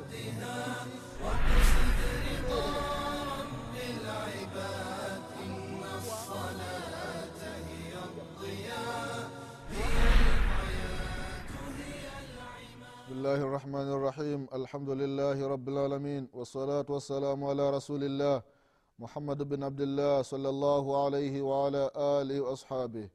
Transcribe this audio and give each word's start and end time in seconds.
بسم 13.06 13.12
الله 13.18 13.34
الرحمن 13.46 13.88
الرحيم 13.96 14.40
الحمد 14.52 14.90
لله 14.90 15.38
رب 15.54 15.66
العالمين 15.68 16.28
والصلاة 16.34 16.86
والسلام 16.88 17.44
على 17.44 17.70
رسول 17.70 18.02
الله 18.04 18.42
محمد 18.98 19.42
بن 19.42 19.62
عبد 19.62 19.80
الله 19.80 20.22
صلى 20.22 20.48
الله 20.48 21.04
عليه 21.04 21.42
وعلى 21.42 21.90
آله 21.96 22.40
وأصحابه 22.40 23.08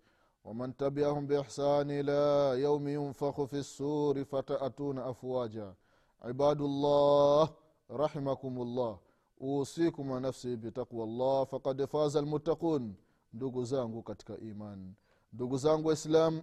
ومن 0.45 0.77
تبعهم 0.77 1.27
بإحسان 1.27 1.87
إلى 1.91 2.21
يوم 2.63 2.87
ينفخ 2.87 3.43
في 3.43 3.57
السور 3.65 4.23
فتأتون 4.23 4.97
أفواجا 4.99 5.73
عباد 6.21 6.61
الله 6.61 7.49
رحمكم 7.91 8.53
الله 8.61 8.99
أوصيكم 9.41 10.11
ونفسي 10.11 10.55
بتقوى 10.55 11.03
الله 11.03 11.43
فقد 11.43 11.85
فاز 11.85 12.17
المتقون 12.17 12.95
ndugu 13.33 13.63
zangu 13.65 14.03
katika 14.03 14.37
imani 14.37 14.93
ndugu 15.33 15.57
zangu 15.57 15.87
waislam 15.87 16.41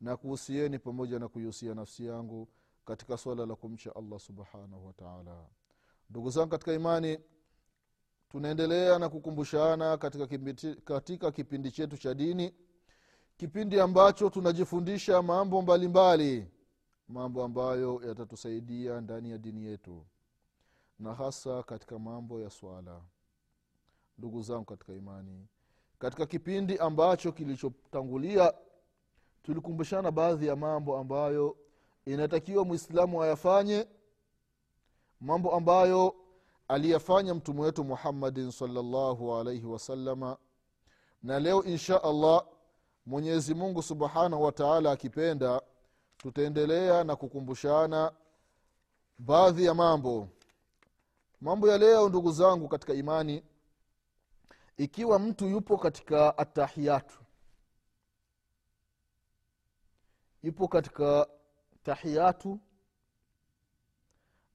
na 0.00 0.16
kuhusieni 0.16 0.78
pamoja 0.78 1.18
na 1.18 1.28
kuihusia 1.28 1.74
nafsi 1.74 2.06
yangu 2.06 2.48
katika 2.85 3.17
swala 3.17 3.45
la 3.45 3.55
kumcha 3.55 3.95
allah 3.95 4.19
subhanahu 4.19 4.87
wataala 4.87 5.45
ndugu 6.09 6.29
zangu 6.29 6.49
katika 6.49 6.73
imani 6.73 7.19
tunaendelea 8.29 8.99
na 8.99 9.09
kukumbushana 9.09 9.97
katika 9.97 10.27
kipindi, 10.27 10.75
katika 10.75 11.31
kipindi 11.31 11.71
chetu 11.71 11.97
cha 11.97 12.13
dini 12.13 12.53
kipindi 13.37 13.79
ambacho 13.79 14.29
tunajifundisha 14.29 15.21
mambo 15.21 15.61
mbalimbali 15.61 16.35
mbali, 16.37 16.51
mambo 17.07 17.43
ambayo 17.43 18.01
yatatusaidia 18.07 19.01
ndani 19.01 19.31
ya 19.31 19.37
dini 19.37 19.63
yetu 19.65 20.05
na 20.99 21.13
hasa 21.13 21.63
katika 21.63 21.99
mambo 21.99 22.39
ya 22.39 22.49
swala. 22.49 23.01
Ndugu 24.17 24.41
zangu 24.41 24.65
katika 24.65 24.93
imani 24.93 25.47
katika 25.99 26.25
kipindi 26.25 26.77
ambacho 26.77 27.31
kilichotangulia 27.31 28.53
tulikumbushana 29.43 30.11
baadhi 30.11 30.47
ya 30.47 30.55
mambo 30.55 30.97
ambayo 30.97 31.57
inatakiwa 32.05 32.65
mwislamu 32.65 33.23
ayafanye 33.23 33.87
mambo 35.21 35.55
ambayo 35.55 36.15
aliyafanya 36.67 37.33
mtume 37.35 37.61
wetu 37.61 37.83
muhammadin 37.83 38.51
salllahu 38.51 39.35
alaihi 39.35 39.65
wasalama 39.65 40.37
na 41.23 41.39
leo 41.39 41.63
insha 41.63 42.03
allah 42.03 42.45
mwenyezi 43.05 43.53
mungu 43.53 43.83
subhanahu 43.83 44.43
wataala 44.43 44.91
akipenda 44.91 45.61
tutaendelea 46.17 47.03
na 47.03 47.15
kukumbushana 47.15 48.11
baadhi 49.17 49.65
ya 49.65 49.73
mambo. 49.73 50.27
Mambo 51.41 51.67
ya 51.69 51.77
leo 51.77 52.09
ndugu 52.09 52.31
zangu 52.31 52.67
katika 52.67 52.93
imani 52.93 53.43
ikiwa 54.77 55.19
mtu 55.19 55.47
yupo 55.47 55.77
katika 55.77 56.37
atahiyatu 56.37 57.19
yupo 60.43 60.67
katika 60.67 61.27
tahiyatu 61.83 62.59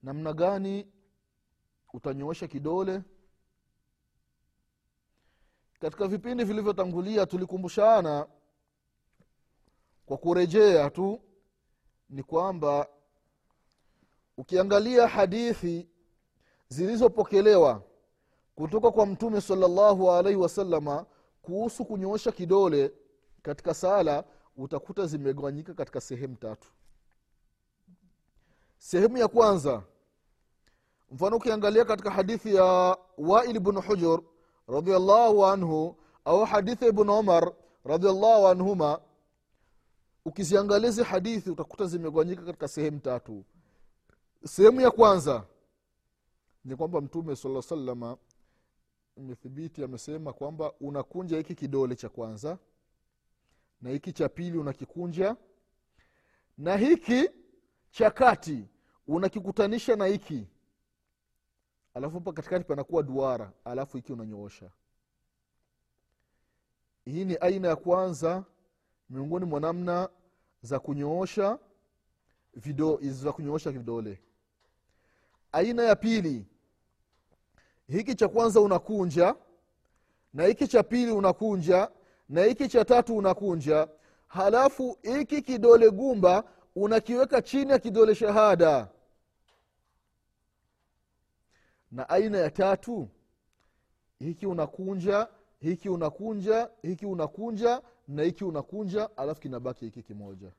namna 0.03 0.33
gani 0.33 0.93
utanyoosha 1.93 2.49
kidole. 2.49 3.03
Katika 5.81 6.09
vipindi 6.09 6.45
vilivyotangulia 6.45 7.27
tulikumbushana 7.27 8.27
kwa 10.07 10.17
kurejea 10.19 10.91
tu 10.91 11.21
ni 12.11 12.23
kwamba 12.23 12.89
ukiangalia 14.37 15.09
hadithi 15.09 15.89
zilizopokelewa 16.69 17.83
kutoka 18.55 18.91
kwa 18.91 19.07
mtume 19.07 19.41
salllahu 19.41 20.11
alaihi 20.13 20.39
wasalama 20.39 21.07
kuhusu 21.43 21.85
kunyoosha 21.85 22.33
kidole 22.33 22.93
katika 23.43 23.75
sala 23.75 24.25
utakuta 24.57 25.07
zimegawanyika 25.07 25.75
katika 25.75 26.01
sehemu 26.01 26.37
tatu 26.37 26.69
sehemu 28.79 29.19
ya 29.19 29.29
kwanza. 29.29 29.83
Mfano 31.11 31.37
ukiangalia 31.37 31.85
katika 31.85 32.11
hadithi 32.11 32.55
ya 32.55 32.97
wail 33.19 33.61
bnu 33.61 33.81
hujur 33.81 34.23
radiallahu 34.69 35.47
anhu 35.47 35.97
au 36.25 36.45
hadithi 36.45 36.85
ya 36.85 36.91
ibnu 36.91 37.19
umar 37.19 37.53
radiallahu 37.85 38.49
anhuma 38.49 39.01
ukiziangalia 40.25 40.89
hizi 40.89 41.03
hadithi 41.03 41.51
utakuta 41.51 41.87
zimegawanyika 41.87 42.43
katika 42.43 42.69
sehemu 42.69 43.01
tatu. 43.01 43.45
Sehemu 44.45 44.81
ya 44.81 44.91
kwanza 44.91 45.45
ni 46.65 46.77
kwamba 46.77 47.01
mtume 47.01 47.37
sala 47.37 47.63
salama 47.63 48.17
imethibiti 49.17 49.85
amesema 49.85 50.33
kwamba 50.33 50.73
unakunja 50.81 51.37
hiki 51.37 51.55
kidole 51.55 51.97
cha 51.97 52.09
kwanza 52.09 52.59
na 53.83 53.91
hiki 53.91 54.13
cha 54.13 54.29
pili 54.29 54.59
unakikunja 54.59 55.37
na 56.59 56.77
hiki 56.77 57.31
cha 57.91 58.11
kati 58.11 58.69
unakikutanisha 59.09 59.97
na 59.97 60.07
hiki. 60.07 60.47
Alafu 61.95 62.21
pa 62.21 62.33
katikati 62.33 62.65
panakuwa 62.65 63.03
duara 63.03 63.53
alafu 63.65 63.97
hiki 63.97 64.13
unanyoosha. 64.13 64.71
Hii 67.05 67.25
ni 67.25 67.37
aina 67.37 67.69
ya 67.69 67.77
kwanza 67.77 68.45
miongoni 69.11 69.45
mwa 69.45 69.61
namna 69.61 70.09
za 70.63 70.79
kunyoosha 70.79 71.59
vido, 72.55 72.99
za 73.03 73.33
kunyoosha 73.33 73.71
vidole. 73.71 74.23
Aina 75.53 75.83
ya 75.83 75.97
pili 75.97 76.47
hiki 77.89 78.15
cha 78.15 78.29
kwanza 78.29 78.61
unakunja 78.61 79.35
na 80.35 80.45
hiki 80.45 80.69
cha 80.69 80.83
pili 80.83 81.13
unakunja 81.13 81.91
na 82.29 82.45
hiki 82.45 82.69
cha 82.69 82.85
tatu 82.85 83.17
unakunja. 83.17 83.89
Halafu 84.27 84.99
hiki 85.03 85.43
kidole 85.43 85.91
gumba 85.91 86.45
unakiweka 86.77 87.43
chini 87.43 87.71
ya 87.71 87.79
kidole 87.79 88.15
shahada. 88.15 88.89
Na 91.91 92.09
aina 92.09 92.39
ya 92.39 92.51
tatu 92.51 93.09
hiki 94.19 94.47
unakunja 94.47 95.29
hiki 95.61 95.89
unakunja 95.89 96.71
hiki 96.83 97.07
unakunja 97.07 97.83
na 98.09 98.23
hiki 98.23 98.45
unakunja 98.45 99.17
alafu 99.17 99.41
kinabaki 99.41 99.85
hiki 99.85 100.03
kimoja. 100.03 100.53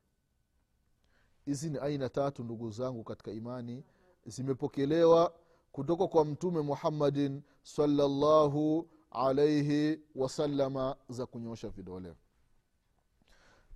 Hizi 1.45 1.69
ni 1.69 1.77
aina 1.77 2.09
tatu 2.09 2.43
ndugu 2.43 2.71
zangu 2.71 3.03
katika 3.03 3.31
imani. 3.31 3.83
Zimepokelewa 4.25 5.33
kutoka 5.71 6.07
kwa 6.07 6.25
mtume 6.25 6.61
muhammadin 6.61 7.41
salallahu 7.63 8.89
alaihi 9.11 10.01
wasalama 10.15 10.95
za 11.09 11.25
kunyosha 11.25 11.69
vidole. 11.69 12.13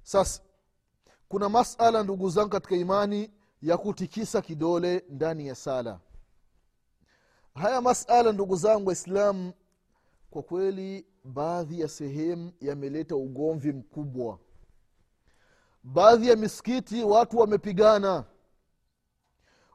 Sasa 0.04 0.42
kuna 1.32 1.50
masala 1.50 2.04
ndugu 2.04 2.30
zangu 2.30 2.50
katika 2.50 2.76
imani 2.76 3.32
ya 3.62 3.78
kutikisa 3.78 4.42
kidole 4.42 5.06
ndani 5.10 5.48
ya 5.48 5.56
sala. 5.56 6.00
Haya 7.54 7.82
masala 7.82 8.32
ndugu 8.32 8.56
zangu 8.56 8.88
waislamu 8.88 9.54
kwa 10.30 10.44
kweli 10.44 11.06
baadhi 11.24 11.80
ya 11.80 11.88
sehemu 11.88 12.52
yameleta 12.62 13.16
ugomvi 13.16 13.72
mkubwa. 13.72 14.40
Baadhi 15.84 16.28
ya 16.28 16.36
misikiti 16.36 17.04
watu 17.04 17.38
wamepigana. 17.38 18.24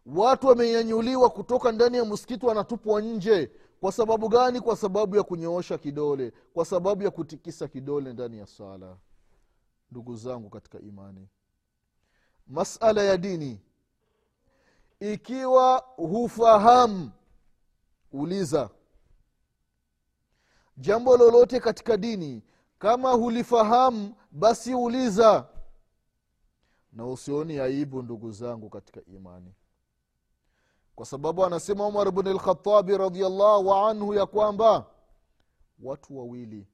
Watu 0.07 0.47
wamenyanyuliwa 0.47 1.31
kutoka 1.31 1.73
ndani 1.73 1.97
ya 1.97 2.05
msikiti 2.05 2.47
wanatupwa 2.47 3.01
nje. 3.01 3.51
Kwa 3.81 3.93
sababu 3.93 4.29
gani? 4.29 4.61
Kwa 4.61 4.77
sababu 4.77 5.17
ya 5.17 5.23
kunyoosha 5.23 5.79
kidole 5.79 6.33
kwa 6.55 6.65
sababu 6.65 7.03
ya 7.03 7.11
kutikisa 7.11 7.69
kidole 7.69 8.13
ndani 8.13 8.39
ya 8.39 8.47
sala. 8.47 8.97
Ndugu 9.91 10.17
zangu 10.17 10.51
katika 10.51 10.81
imani 10.81 11.29
masala 12.47 13.03
ya 13.03 13.17
dini. 13.17 13.61
Ikiwa 15.01 15.79
hufahamu 15.97 17.11
uliza. 18.13 18.71
Jambo 20.77 21.17
lolote 21.17 21.61
katika 21.61 21.97
dini 21.97 22.43
kama 22.79 23.11
hulifahamu 23.13 24.15
basi 24.31 24.75
uliza. 24.75 25.49
Na 26.93 27.07
usioni 27.07 27.59
aibu 27.59 28.03
ndugu 28.03 28.33
zangu 28.33 28.71
katika 28.71 29.01
imani. 29.05 29.55
Kwa 30.95 31.07
sababu 31.07 31.45
anasema 31.45 31.87
umar 31.87 32.11
bn 32.11 32.29
lkhatabi 32.29 32.99
radiallahu 32.99 33.75
anhu 33.75 34.15
ya 34.15 34.27
kwamba 34.27 34.87
watu 35.83 36.19
wawili 36.19 36.67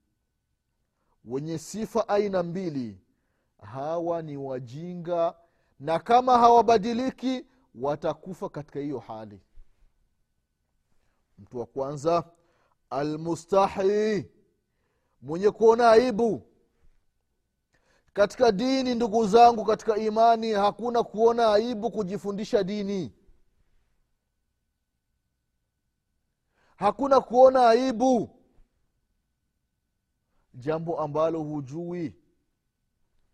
wenye 1.25 1.59
sifa 1.59 2.09
aina 2.09 2.43
mbili 2.43 2.99
hawa 3.63 4.23
ni 4.23 4.37
wajinga 4.37 5.35
na 5.83 5.99
kama 5.99 6.39
hawabadiliki 6.39 7.47
watakufa 7.75 8.49
katika 8.49 8.81
hiyo 8.81 8.99
hali. 8.99 9.41
Mtu 11.39 11.59
wa 11.61 11.67
kwanza 11.67 12.25
almustahi 12.91 14.31
mwenye 15.23 15.51
kuona 15.51 15.91
aibu. 15.91 16.47
Katika 18.13 18.53
dini 18.53 18.95
ndugu 18.95 19.27
zangu 19.27 19.65
katika 19.65 19.97
imani 19.97 20.53
hakuna 20.53 21.03
kuona 21.03 21.53
aibu 21.53 21.91
kujifundisha 21.91 22.63
dini. 22.63 23.13
Hakuna 26.77 27.21
kuona 27.21 27.69
aibu. 27.69 28.41
Jambo 30.55 31.01
ambalo 31.01 31.43
hujui 31.43 32.17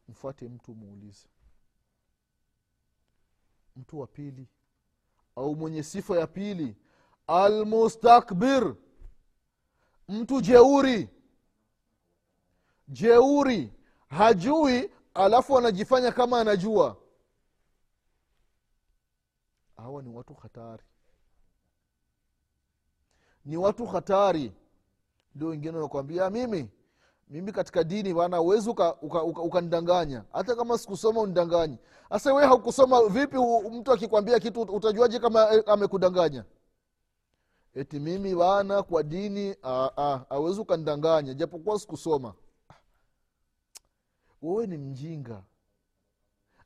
mfuate 0.08 0.48
mtu 0.48 0.74
muulize 0.74 1.28
mtu 3.78 4.00
wa 4.00 4.06
pili 4.06 4.48
au 5.36 5.56
mwenye 5.56 5.82
sifa 5.82 6.18
ya 6.18 6.26
pili 6.26 6.76
almustakbir 7.26 8.74
mtu 10.08 10.40
jeuri. 10.40 11.08
Jeuri 12.88 13.72
hajui 14.08 14.90
alafu 15.14 15.58
anajifanya 15.58 16.12
kama 16.12 16.40
anajua. 16.40 16.96
Hawa 19.76 20.02
ni 20.02 20.08
watu 20.08 20.34
hatari. 20.34 20.82
Ni 23.44 23.56
watu 23.56 23.86
hatari. 23.86 24.52
Ndio 25.34 25.48
wengine 25.48 25.76
wanakwambia 25.76 26.30
mimi 26.30 26.70
mimi 27.30 27.52
katika 27.52 27.84
dini 27.84 28.14
bana 28.14 28.40
uwezi 28.40 28.70
ukandanganya 28.70 29.02
uka, 29.02 29.22
uka, 29.22 29.42
uka 29.42 30.22
hata 30.32 30.56
kama 30.56 30.78
sikusoma 30.78 31.20
undanganyi. 31.20 31.78
Hasa 32.10 32.34
we 32.34 32.46
haukusoma 32.46 33.08
vipi 33.08 33.36
mtu 33.70 33.92
akikwambia 33.92 34.40
kitu 34.40 34.60
utajuaje 34.62 35.18
kama 35.18 35.66
amekudanganya? 35.66 36.44
Eti 37.74 38.00
mimi 38.00 38.34
bana 38.34 38.82
kwa 38.82 39.02
dini 39.02 39.56
awezi 40.30 40.60
ukandanganya 40.60 41.34
japokuwa 41.34 41.78
sikusoma. 41.78 42.34
Wewe 44.42 44.66
ni 44.66 44.76
mjinga. 44.78 45.42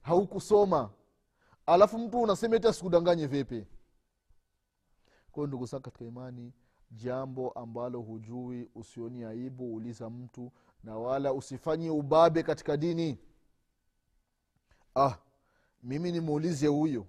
Haukusoma. 0.03 0.91
Alafu 1.67 1.99
mtu 1.99 2.21
unasema 2.21 2.57
eti 2.57 2.69
asikudanganye 2.69 3.27
vipi? 3.27 3.67
Kwayo 5.33 5.47
ndugu 5.47 5.67
zangu 5.67 5.83
katika 5.83 6.05
imani 6.05 6.53
jambo 6.93 7.51
ambalo 7.51 8.01
hujui 8.01 8.69
usioni 8.75 9.25
aibu 9.25 9.75
uliza 9.75 10.11
mtu 10.11 10.53
na 10.85 10.97
wala 10.97 11.33
usifanye 11.33 11.91
ubabe 11.91 12.43
katika 12.43 12.77
dini. 12.77 13.19
Ah 14.97 15.17
mimi 15.83 16.13
nimuulize 16.13 16.67
huyo 16.67 17.07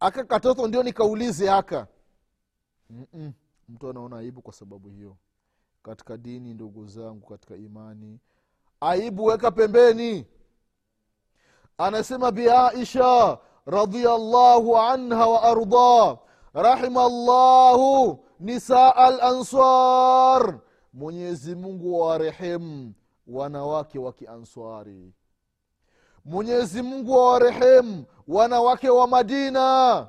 aka 0.00 0.24
katoto 0.24 0.66
ndio 0.66 0.82
nikaulize 0.82 1.50
aka. 1.50 1.86
Mm-mm. 2.90 3.32
mtu 3.68 3.90
anaona 3.90 4.18
aibu 4.18 4.42
kwa 4.42 4.52
sababu 4.52 4.88
hiyo. 4.88 5.16
Katika 5.82 6.16
dini 6.16 6.54
ndugu 6.54 6.86
zangu 6.86 7.26
katika 7.28 7.56
imani 7.56 8.18
aibu 8.80 9.24
weka 9.24 9.50
pembeni. 9.50 10.26
Anasema 11.78 12.32
biaisha 12.32 13.38
radiallahu 13.66 14.78
anha 14.78 15.26
wa 15.26 15.42
ardah 15.42 16.18
rahima 16.54 17.08
llahu 17.08 18.24
nisaa 18.40 19.10
lansar 19.10 20.58
mwenyezi 20.92 21.54
mungu 21.54 22.00
wanawake 23.26 23.98
wa 23.98 24.12
kianswari. 24.12 25.12
Mwenyezi 26.24 26.82
mungu 26.82 27.12
wawarehemu 27.12 28.04
wanawake 28.28 28.90
wa 28.90 29.06
madina. 29.08 30.06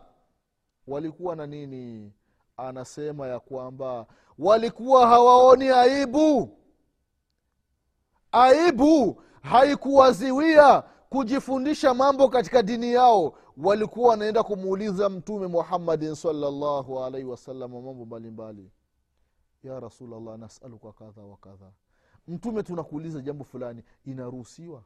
Walikuwa 0.87 1.35
na 1.35 1.47
nini? 1.47 2.13
Anasema 2.57 3.27
ya 3.27 3.39
kwamba 3.39 4.05
walikuwa 4.39 5.07
hawaoni 5.07 5.69
aibu. 5.69 6.57
Aibu 8.31 9.21
haikuwaziwia 9.41 10.83
kujifundisha 11.11 11.93
mambo 11.93 12.29
katika 12.29 12.63
dini 12.63 12.93
yao 12.93 13.33
walikuwa 13.57 14.09
wanaenda 14.09 14.43
kumuuliza 14.43 15.09
mtume 15.09 15.47
muhammadin 15.47 16.15
salllahu 16.15 17.03
alaihi 17.03 17.27
wasalama 17.27 17.81
mambo 17.81 18.05
mbalimbali. 18.05 18.71
Ya 19.63 19.79
rasulllah 19.79 20.37
nasaluka 20.39 20.91
kadha 20.91 21.21
wa 21.21 21.37
kadha. 21.37 21.71
Mtume 22.27 22.63
tunakuuliza 22.63 23.21
jambo 23.21 23.43
fulani 23.43 23.83
inaruhusiwa? 24.05 24.83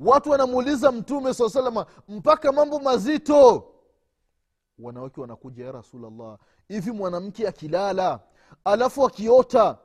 Watu 0.00 0.30
wanamuuliza 0.30 0.92
mtume 0.92 1.34
saa 1.34 1.48
salama 1.48 1.86
mpaka 2.08 2.52
mambo 2.52 2.80
mazito. 2.80 3.68
Wanawake 4.78 5.20
wanakuja 5.20 5.64
ya 5.64 5.72
rasulllah 5.72 6.38
hivi 6.68 6.90
mwanamke 6.90 7.48
akilala 7.48 8.20
alafu 8.64 9.06
akiota 9.06 9.78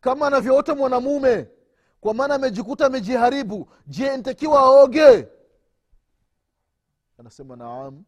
kama 0.00 0.26
anavyoota 0.26 0.74
mwanamume 0.74 1.48
kwa 2.06 2.14
maana 2.14 2.34
amejikuta 2.34 2.86
amejiharibu. 2.86 3.68
Je 3.86 4.16
ntakiwa 4.16 4.60
aoge? 4.60 5.28
Anasema 7.18 7.56
naam 7.56 8.04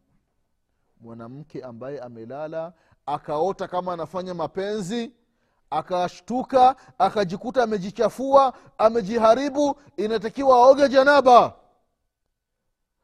mwanamke 1.01 1.63
ambaye 1.63 1.99
amelala 2.01 2.73
akaota 3.05 3.67
kama 3.67 3.93
anafanya 3.93 4.33
mapenzi 4.33 5.11
akashtuka 5.69 6.75
akajikuta 6.99 7.63
amejichafua 7.63 8.53
amejiharibu 8.77 9.81
inatakiwa 9.97 10.55
aoge 10.57 10.89
janaba. 10.89 11.55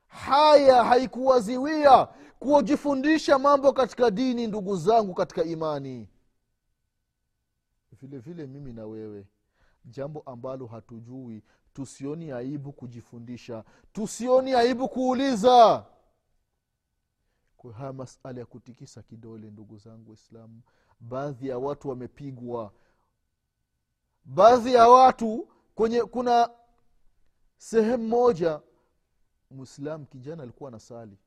Haya 0.08 0.84
haikuwaziwia 0.84 2.06
kujifundisha 2.40 3.40
mambo 3.40 3.74
katika 3.74 4.12
dini 4.12 4.48
ndugu 4.48 4.78
zangu 4.78 5.14
katika 5.14 5.44
imani. 5.44 6.10
Vile 7.92 8.18
vile 8.18 8.48
mimi 8.48 8.74
na 8.74 8.86
wewe 8.86 9.26
jambo 9.86 10.20
ambalo 10.26 10.66
hatujui 10.68 11.44
tusioni 11.74 12.32
aibu 12.32 12.74
kujifundisha 12.74 13.64
tusioni 13.94 14.54
aibu 14.54 14.90
kuuliza. 14.90 15.86
Kwa 17.58 17.74
haya 17.74 17.94
masala 17.94 18.40
ya 18.40 18.46
kutikisa 18.46 19.02
kidole 19.04 19.52
ndugu 19.52 19.78
zangu 19.78 20.10
waislamu 20.10 20.62
baadhi 21.00 21.48
ya 21.48 21.58
watu 21.58 21.90
wamepigwa. 21.90 22.74
Baadhi 24.26 24.74
ya 24.74 24.88
watu 24.90 25.48
kwenye 25.76 26.02
kuna 26.04 26.50
sehemu 27.58 28.08
moja 28.08 28.62
mwislam 29.51 30.06
kijana 30.06 30.44
alikuwa 30.44 30.72
na 30.72 30.80
sali 30.80 31.18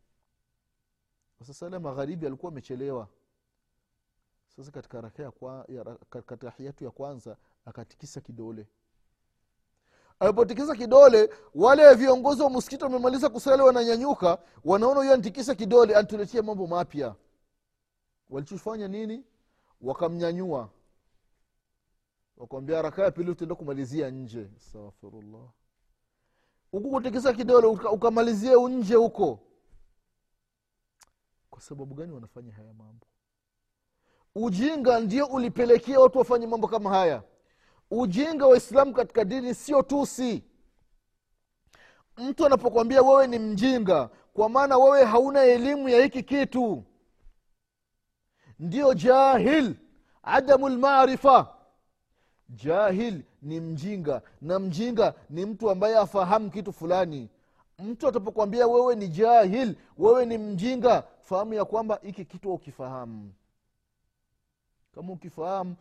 sasa 1.39 1.55
sala 1.55 1.81
magharibi 1.81 2.27
alikuwa 2.27 2.53
amechelewa. 2.53 3.09
Sasa 4.57 4.71
katika 4.71 6.37
tahiyatu 6.37 6.85
ya 6.85 6.91
kwanza 6.91 7.37
akatikisa 7.69 8.21
kidole. 8.21 8.67
Alipotikisa 10.21 10.75
kidole 10.77 11.31
wale 11.55 11.95
viongozi 11.95 12.43
wa 12.43 12.51
msikiti 12.51 12.85
wamemaliza 12.85 13.29
kusali 13.29 13.63
wananyanyuka 13.63 14.39
wanaona 14.65 15.01
huyo 15.01 15.15
antikisa 15.15 15.55
kidole 15.55 15.97
antuletia 15.97 16.43
mambo 16.43 16.67
mapya. 16.67 17.15
Walichofanya 18.31 18.89
nini? 18.89 19.25
Wakamnyanyua. 19.81 20.71
Wakwambia 22.37 22.83
raka 22.83 23.03
ya 23.03 23.11
pili 23.11 23.31
utaenda 23.31 23.55
kumalizia 23.55 24.11
nje. 24.11 24.51
Astaghfirullah. 24.57 25.49
Huku 26.71 26.91
kutikisa 26.91 27.33
kidole 27.33 27.67
ukamalizie 27.67 28.69
nje 28.69 28.95
huko. 28.95 29.39
Kwa 31.51 31.61
sababu 31.61 31.95
gani 31.95 32.13
wanafanya 32.13 32.53
haya 32.53 32.73
mambo? 32.75 33.07
Ujinga 34.35 35.01
ndio 35.01 35.27
ulipelekea 35.27 36.01
watu 36.01 36.19
wafanye 36.19 36.47
mambo 36.47 36.69
kama 36.69 36.91
haya 36.91 37.23
ujinga 37.91 38.47
wa 38.47 38.57
islamu 38.57 38.93
katika 38.93 39.25
dini 39.25 39.55
sio 39.55 39.83
tusi 39.83 40.45
mtu 42.17 42.47
anapokwambia 42.47 43.03
wewe 43.03 43.27
ni 43.27 43.39
mjinga 43.39 44.11
kwa 44.35 44.49
maana 44.49 44.79
wewe 44.79 45.05
hauna 45.05 45.43
elimu 45.43 45.89
ya 45.89 46.03
hiki 46.03 46.23
kitu. 46.23 46.85
Ndio 48.59 48.95
jahil 48.95 49.77
adamu 50.23 50.69
lmarifa 50.69 51.55
jahil 52.49 53.23
ni 53.43 53.61
mjinga 53.61 54.23
na 54.41 54.59
mjinga 54.59 55.15
ni 55.31 55.47
mtu 55.47 55.71
ambaye 55.71 55.97
afahamu 55.97 56.51
kitu 56.51 56.73
fulani. 56.73 57.29
Mtu 57.79 58.09
atapokwambia 58.09 58.67
wewe 58.67 58.95
ni 58.97 59.09
jahil 59.09 59.77
wewe 59.99 60.27
ni 60.27 60.39
mjinga 60.39 61.03
fahamu 61.23 61.55
ya 61.55 61.65
kwamba 61.65 61.99
hiki 62.03 62.25
kitu 62.25 62.53
ukifahamu 62.55 63.33
kama 64.95 65.13
ukifahamu 65.13 65.77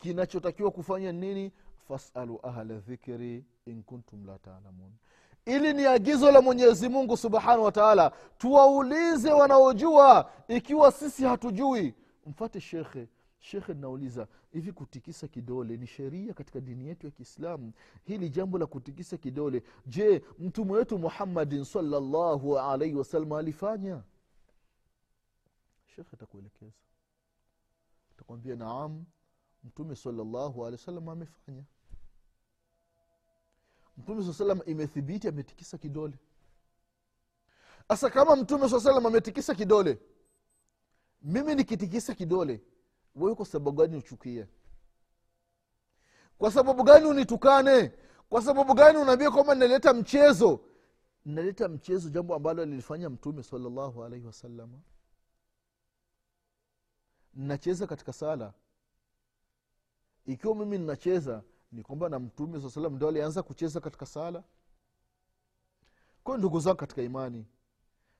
kinachotakiwa 0.00 0.70
kufanya 0.70 1.12
nini? 1.12 1.52
Fasalu 1.88 2.40
ahla 2.42 2.78
dhikri 2.78 3.44
in 3.66 3.82
kuntum 3.82 4.26
la 4.26 4.38
taalamun 4.38 4.92
ili 5.46 5.72
ni 5.72 5.86
agizo 5.86 6.30
la 6.32 6.40
mwenyezi 6.42 6.88
mungu 6.88 7.16
subhanahu 7.16 7.62
wa 7.64 7.72
taala 7.72 8.12
tuwaulize 8.38 9.32
wanaojua. 9.32 10.30
Ikiwa 10.48 10.92
sisi 10.92 11.24
hatujui 11.24 11.94
mfate 12.26 12.60
shekhe. 12.60 13.08
Shekhe 13.38 13.74
nauliza 13.74 14.28
hivi 14.52 14.72
kutikisa 14.72 15.28
kidole 15.28 15.76
ni 15.76 15.86
sheria 15.86 16.34
katika 16.34 16.60
dini 16.60 16.88
yetu 16.88 17.06
ya 17.06 17.12
kiislamu? 17.12 17.72
Hili 18.04 18.28
jambo 18.30 18.58
la 18.58 18.66
kutikisa 18.66 19.16
kidole 19.16 19.62
je 19.86 20.22
mtume 20.38 20.72
wetu 20.72 20.98
muhammadin 20.98 21.64
salllahu 21.64 22.58
alaihi 22.58 22.94
wasallam 22.94 23.32
alifanya? 23.32 24.02
Shekhe 25.86 26.08
atakuelekeza. 26.12 26.72
Atakwambia 28.14 28.56
naam 28.56 29.04
mtume 29.64 29.96
salllahu 29.96 30.66
amefanya. 30.66 31.64
Mtume 33.96 34.24
saa 34.24 34.32
salam 34.32 34.60
imethibiti 34.66 35.28
ametikisa 35.28 35.78
kidole. 35.78 36.18
Sasa 37.88 38.10
kama 38.10 38.36
mtume 38.36 38.68
saa 38.68 38.80
salam 38.80 39.06
ametikisa 39.06 39.54
kidole 39.54 39.98
mimi 41.22 41.54
nikitikisa 41.54 42.14
kidole 42.14 42.60
wewe 43.14 43.34
kwa 43.34 43.46
sababu 43.46 43.72
gani 43.72 43.96
uchukie 43.96 44.46
kwa 46.38 46.50
sababu 46.50 46.82
gani 46.84 47.06
unitukane? 47.06 47.92
Kwa 48.28 48.42
sababu 48.42 48.74
gani 48.74 48.98
unaambia 48.98 49.30
kwamba 49.30 49.54
naleta 49.54 49.94
mchezo? 49.94 50.60
Naleta 51.24 51.68
mchezo 51.68 52.08
jambo 52.08 52.34
ambalo 52.34 52.64
lilifanya 52.64 53.10
mtume 53.10 53.42
salllahu 53.42 54.04
alaihi 54.04 54.26
wasalama 54.26 54.80
nacheza 57.34 57.86
katika 57.86 58.12
sala 58.12 58.52
ikiwa 60.32 60.54
mimi 60.54 60.78
ninacheza 60.78 61.42
ni 61.72 61.82
kwamba 61.82 62.08
na 62.08 62.18
mtume 62.18 62.60
saa 62.60 62.70
salam 62.70 62.94
ndo 62.94 63.08
alianza 63.08 63.42
kucheza 63.42 63.80
katika 63.80 64.06
sala. 64.06 64.42
Kwayo 66.24 66.38
ndugu 66.38 66.60
zangu 66.60 66.76
katika 66.76 67.02
imani 67.02 67.46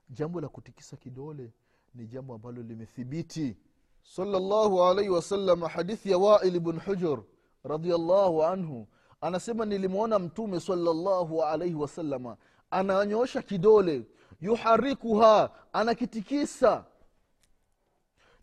jambo 0.09 0.41
la 0.41 0.49
kutikisa 0.49 0.97
kidole 0.97 1.53
ni 1.95 2.07
jambo 2.07 2.35
ambalo 2.35 2.63
limethibiti. 2.63 3.57
Salllahu 4.03 4.85
alaihi 4.85 5.11
wasallam 5.11 5.61
hadithi 5.63 6.11
ya 6.11 6.19
wail 6.19 6.61
bn 6.61 6.79
hujur 6.81 7.25
radiallahu 7.65 8.45
anhu 8.45 8.87
anasema 9.21 9.65
nilimwona 9.65 10.19
mtume 10.19 10.61
salllahu 10.61 11.43
alaihi 11.45 11.75
wasalama 11.75 12.37
ananyoosha 12.71 13.43
kidole 13.43 14.05
yuharikuha 14.41 15.51
anakitikisa. 15.73 16.85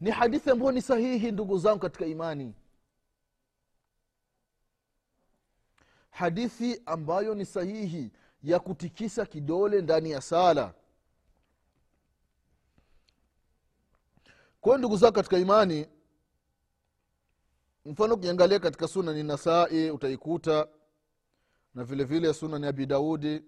Ni 0.01 0.11
hadithi 0.11 0.49
ambayo 0.49 0.71
ni 0.71 0.81
sahihi 0.81 1.31
ndugu 1.31 1.57
zangu 1.57 1.79
katika 1.79 2.05
imani 2.05 2.53
hadithi 6.17 6.81
ambayo 6.85 7.35
ni 7.35 7.45
sahihi 7.45 8.11
ya 8.43 8.59
kutikisa 8.59 9.25
kidole 9.25 9.81
ndani 9.81 10.11
ya 10.11 10.21
sala. 10.21 10.73
Kwayo 14.61 14.77
ndugu 14.77 14.97
zao 14.97 15.11
katika 15.11 15.37
imani 15.37 15.87
mfano 17.85 18.13
ukiangalia 18.13 18.59
katika 18.59 18.87
sunani 18.87 19.23
nasai 19.23 19.91
utaikuta 19.91 20.67
na 21.75 21.83
vile 21.83 22.03
vile 22.03 22.33
sunani 22.33 22.67
abi 22.67 22.85
daudi 22.85 23.43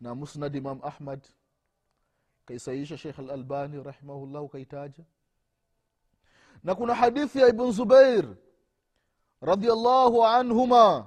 na 0.00 0.14
musnad 0.14 0.54
imam 0.56 0.80
ahmad 0.82 1.20
kaisaisha 2.46 2.98
shekh 2.98 3.18
alalbani 3.18 3.82
rahimahullahu 3.82 4.48
kaitaja. 4.48 5.04
Na 6.64 6.74
kuna 6.74 6.94
hadithi 6.94 7.38
ya 7.38 7.48
ibn 7.48 7.72
zubair 7.72 8.36
radiallahu 9.42 10.24
anhuma 10.26 11.06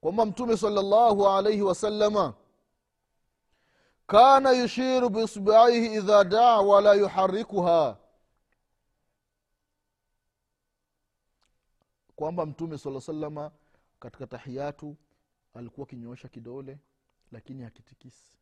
kwamba 0.00 0.26
mtume 0.26 0.56
salllahu 0.56 1.28
alaihi 1.28 1.62
wasalama 1.62 2.34
kana 4.06 4.50
yushiru 4.50 5.08
biisbaihi 5.08 5.94
idha 5.94 6.24
daa 6.24 6.60
wala 6.60 6.94
yuharikuha 6.94 7.96
kwamba 12.16 12.46
mtume 12.46 12.78
saa 12.78 13.00
salama 13.00 13.50
katika 14.00 14.26
tahiyatu 14.26 14.96
alikuwa 15.54 15.86
akinyoosha 15.86 16.28
kidole 16.28 16.78
lakini 17.32 17.62
hakitikisi. 17.62 18.38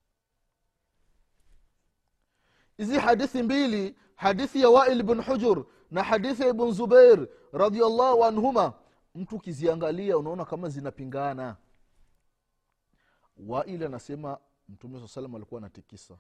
Hizi 2.77 2.99
hadithi 2.99 3.43
mbili 3.43 3.97
hadithi 4.17 4.61
ya 4.61 4.69
wail 4.69 5.03
bn 5.03 5.23
hujur 5.23 5.67
na 5.91 6.03
hadithi 6.03 6.43
ya 6.43 6.49
ibn 6.49 6.73
zubair 6.73 7.29
radiallahu 7.53 8.25
anhuma 8.25 8.73
mtu 9.17 9.37
ukiziangalia 9.37 10.19
unaona 10.19 10.45
kama 10.45 10.69
zinapingana. 10.69 11.57
Waili 13.37 13.85
anasema 13.85 14.39
mtume 14.69 15.01
saa 15.01 15.09
salam 15.09 15.35
alikuwa 15.35 15.59
anatikisa. 15.61 16.19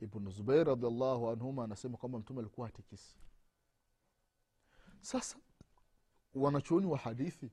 Ibnu 0.00 0.30
zubair 0.30 0.66
radiallahu 0.66 1.30
anhuma 1.30 1.64
anasema 1.64 1.96
kwamba 1.96 2.18
mtume 2.18 2.40
alikuwa 2.40 2.66
hatikisi. 2.66 3.16
Sasa 5.00 5.36
wanachuoni 6.34 6.86
wa 6.86 6.98
hadithi 6.98 7.50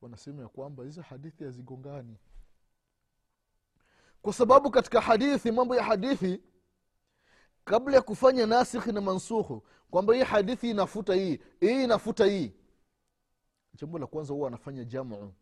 wanasema 0.00 0.42
ya 0.42 0.48
kwamba 0.48 0.84
hizi 0.84 1.00
hadithi 1.00 1.44
hazigongani. 1.44 2.16
Kwa 4.22 4.32
sababu 4.32 4.70
katika 4.70 5.00
hadithi 5.00 5.52
mambo 5.52 5.76
ya 5.76 5.82
hadithi 5.84 6.42
kabla 7.64 7.96
ya 7.96 8.02
kufanya 8.02 8.46
nasikhi 8.46 8.92
na 8.92 9.00
mansukhu 9.00 9.62
kwamba 9.90 10.14
hii 10.14 10.22
hadithi 10.22 10.70
inafuta 10.70 11.14
hii 11.14 11.40
hii 11.60 11.84
inafuta 11.84 12.26
hii 12.26 12.52
jambo 13.80 13.98
la 13.98 14.06
kwanza 14.06 14.34
huwa 14.34 14.48
anafanya 14.48 14.84
jamu. 14.84 15.34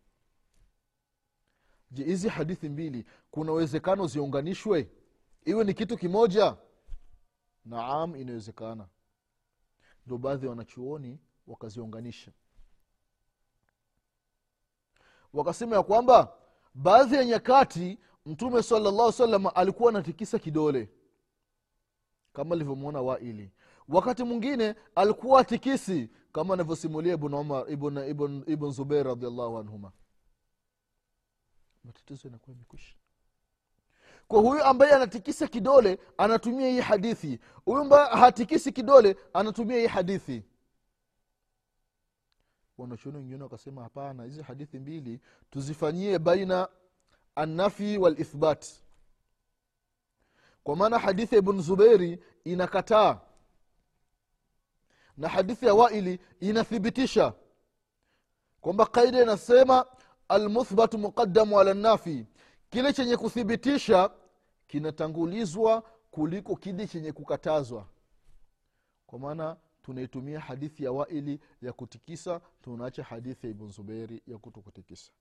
Je 1.90 2.04
hizi 2.04 2.28
hadithi 2.28 2.68
mbili 2.68 3.04
kuna 3.30 3.52
uwezekano 3.52 4.06
ziunganishwe? 4.06 4.90
Iwe 5.44 5.64
ni 5.64 5.74
kitu 5.74 5.96
kimoja? 5.96 6.56
Naam 7.64 8.16
inawezekana. 8.16 8.88
Ndo 10.06 10.18
baadhi 10.18 10.46
ya 10.46 10.50
wanachuoni 10.50 11.18
wakaziunganisha. 11.46 12.32
Wakasema 15.32 15.76
ya 15.76 15.82
kwamba 15.82 16.36
baadhi 16.74 17.14
ya 17.14 17.24
nyakati 17.24 17.98
mtume 18.26 18.62
salallahu 18.62 19.12
salam 19.12 19.46
alikuwa 19.54 19.90
anatikisa 19.90 20.38
kidole 20.38 20.90
kama 22.36 22.54
alivyomwona 22.54 23.02
waili. 23.02 23.50
Wakati 23.88 24.22
mwingine 24.24 24.74
alikuwa 24.94 25.40
atikisi 25.40 26.10
kama 26.32 26.54
anavyosimulia 26.54 27.14
ibn 27.14 27.34
umar 27.34 27.72
ibn, 27.72 27.98
ibn, 27.98 28.42
ibn 28.46 28.70
zubeir 28.70 29.06
radiallahu 29.06 29.58
anhuma. 29.58 29.92
Matatizo 31.84 32.28
yanakuwa 32.28 32.52
yamekwisha. 32.54 32.94
Kwa 34.28 34.40
huyu 34.40 34.64
ambaye 34.64 34.92
anatikisa 34.92 35.46
kidole 35.46 35.98
anatumia 36.18 36.68
hii 36.68 36.80
hadithi. 36.80 37.40
Huyu 37.64 37.78
ambaye 37.80 38.08
hatikisi 38.10 38.72
kidole 38.72 39.16
anatumia 39.32 39.78
hii 39.78 39.86
hadithi. 39.86 40.42
Wanachuoni 42.78 43.18
wengine 43.18 43.42
wakasema 43.42 43.82
hapana 43.82 44.24
hizi 44.24 44.42
hadithi 44.42 44.78
mbili 44.78 45.20
tuzifanyie 45.50 46.18
baina 46.18 46.68
annafi 47.34 47.98
walithbat 47.98 48.66
kwa 50.66 50.76
maana 50.76 50.98
hadithi 50.98 51.34
ya 51.34 51.38
ibn 51.38 51.60
zubeiri 51.62 52.22
inakataa. 52.44 53.20
Na 55.16 55.28
hadithi 55.28 55.66
ya 55.66 55.74
waili 55.74 56.20
inathibitisha 56.40 57.34
kwamba 58.60 58.86
kaida 58.86 59.22
inasema 59.22 59.86
almuthbatu 60.28 60.98
muqadamu 60.98 61.60
ala 61.60 61.74
nafi 61.74 62.26
kile 62.70 62.92
chenye 62.92 63.16
kuthibitisha 63.16 64.10
kinatangulizwa 64.66 65.82
kuliko 66.10 66.56
kile 66.56 66.86
chenye 66.86 67.12
kukatazwa. 67.12 67.86
Kwa 69.06 69.18
maana 69.18 69.56
tunaitumia 69.82 70.40
hadithi 70.40 70.84
ya 70.84 70.92
waili 70.92 71.40
ya 71.62 71.72
kutikisa 71.72 72.40
tunaacha 72.62 73.02
hadithi 73.04 73.46
ya 73.46 73.50
ibn 73.50 73.68
zubeiri 73.70 74.22
ya 74.26 74.38
kutokutikisa. 74.38 75.12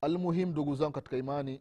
Almuhim 0.00 0.48
ndugu 0.48 0.74
zangu 0.74 0.92
katika 0.92 1.16
imani 1.16 1.60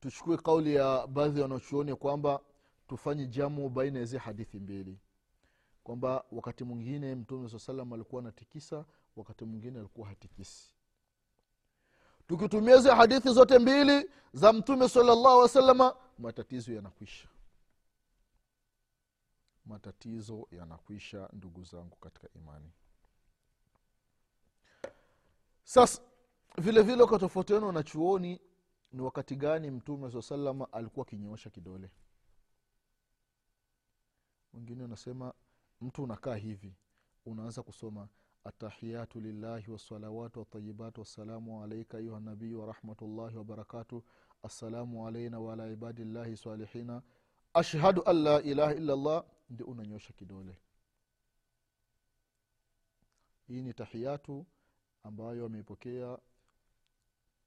tuchukue 0.00 0.36
kauli 0.36 0.74
ya 0.74 1.06
baadhi 1.06 1.38
ya 1.40 1.42
wanachuoni 1.46 1.94
kwamba 1.94 2.40
tufanye 2.88 3.26
jamu 3.26 3.68
baina 3.68 3.98
ya 3.98 4.04
hizi 4.04 4.18
hadithi 4.18 4.58
mbili. 4.58 4.98
Kwamba 5.84 6.24
wakati 6.32 6.64
mwingine 6.64 7.14
mtume 7.14 7.48
saa 7.48 7.58
salam 7.58 7.92
alikuwa 7.92 8.22
anatikisa 8.22 8.84
wakati 9.16 9.44
mwingine 9.44 9.78
alikuwa 9.78 10.08
hatikisi. 10.08 10.72
Tukitumia 12.28 12.76
hizi 12.76 12.88
hadithi 12.88 13.28
zote 13.32 13.58
mbili 13.58 14.10
za 14.32 14.52
mtume 14.52 14.88
salallahu 14.88 15.38
wasalama 15.38 15.96
matatizo 16.18 16.72
yanakwisha. 16.74 17.28
Matatizo 19.66 20.48
yanakwisha 20.50 21.28
ndugu 21.32 21.64
zangu 21.64 21.96
katika 21.96 22.28
imani. 22.34 22.72
Sasa 25.64 26.02
vile 26.58 26.82
vile 26.82 27.02
ukatofautiana 27.02 27.66
wanachuoni 27.66 28.40
ni 28.92 29.00
wakati 29.02 29.36
gani 29.36 29.70
mtume 29.70 30.10
saa 30.10 30.22
salama 30.22 30.72
alikuwa 30.72 31.06
akinyoosha 31.06 31.50
kidole? 31.50 31.90
Wengine 34.52 34.84
anasema 34.84 35.34
mtu 35.80 36.02
unakaa 36.02 36.34
hivi 36.34 36.74
unaanza 37.26 37.62
kusoma 37.62 38.08
atahiyatu 38.44 39.20
lillahi 39.20 39.70
wassalawatu 39.70 40.38
watayibatu 40.38 41.00
wassalamu 41.00 41.62
alaika 41.64 41.98
ayuha 41.98 42.20
nabiyu 42.20 42.60
warahmatullahi 42.60 43.36
wabarakatu 43.36 44.04
assalamu 44.42 45.06
alaina 45.06 45.40
waala 45.40 45.68
ibadillahi 45.70 46.36
salihina 46.36 47.02
ashhadu 47.54 48.02
an 48.04 48.16
la 48.22 48.42
ilaha 48.42 48.74
illa 48.74 48.96
llah 48.96 49.24
ndio 49.50 49.66
unanyosha 49.66 50.12
kidole. 50.12 50.58
Hii 53.48 53.62
ni 53.62 53.74
tahiyatu 53.74 54.46
ambayo 55.02 55.46
ameipokea 55.46 56.18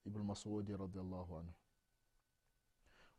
ibnu 0.06 0.24
masudi 0.24 0.78
radiallahu 0.78 1.38
anhu. 1.38 1.54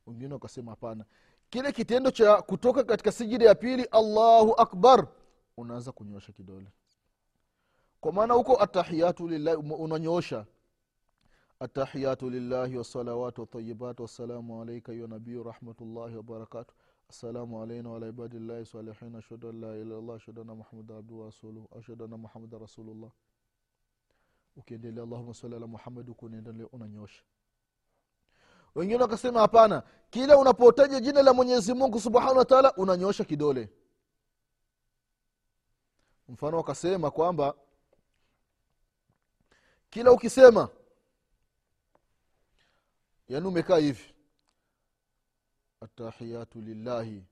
Wengine 0.06 0.34
wakasema 0.34 0.70
hapana 0.70 1.04
kile 1.50 1.72
kitendo 1.72 2.10
cha 2.10 2.42
kutoka 2.42 2.84
katika 2.84 3.12
sijida 3.12 3.44
ya 3.44 3.54
pili 3.54 3.84
allahu 3.84 4.54
akbar 4.60 5.08
unaanza 5.56 5.92
kunyosha 5.92 6.32
kidole. 6.32 6.66
Kwa 8.00 8.12
maana 8.12 8.34
huko 8.34 8.62
atahiyatu 8.62 9.28
lillahi 9.28 9.56
unanyoosha. 9.56 10.46
Atahiyatu 11.60 12.30
lillahi 12.30 12.76
wasalawatu 12.76 13.40
watayibat 13.40 14.00
wassalamu 14.00 14.62
alaika 14.62 14.92
ya 14.92 15.06
nabii 15.06 15.42
rahmatullahi 15.42 16.16
wabarakatu 16.16 16.74
assalamu 17.08 17.62
alaina 17.62 17.90
wala 17.90 18.08
ibadillahi 18.08 18.66
salihin 18.66 19.14
ashhadu 19.16 19.48
an 19.48 19.60
la 19.60 19.66
ilaha 19.68 19.80
illallah 19.82 20.16
ashhadu 20.16 20.40
anna 20.40 20.54
muhammadan 20.54 20.96
abduhu 20.96 21.20
warasuluhu 21.20 21.68
ashhadu 21.78 22.04
anna 22.04 22.16
muhammadan 22.16 22.60
rasulullah 22.60 23.10
ukiendelea 24.56 25.04
allahuma 25.04 25.34
sali 25.34 25.54
ala 25.56 25.66
muhamadi 25.66 26.08
huku 26.08 26.26
unanyosha. 26.72 27.22
Wengine 28.74 29.02
wakasema 29.02 29.40
hapana 29.40 29.82
kila 30.10 30.38
unapotaja 30.38 31.00
jina 31.00 31.22
la 31.22 31.32
mwenyezi 31.32 31.74
mungu 31.74 32.00
subhanahu 32.00 32.38
wa 32.38 32.44
taala 32.44 32.74
unanyosha 32.74 33.24
kidole. 33.24 33.68
Mfano 36.28 36.56
wakasema 36.56 37.10
kwamba 37.10 37.54
kila 39.90 40.12
ukisema 40.12 40.68
yaani 43.28 43.46
umekaa 43.46 43.76
hivi 43.78 44.14
atahiyatu 45.80 46.60
lillahi 46.60 47.24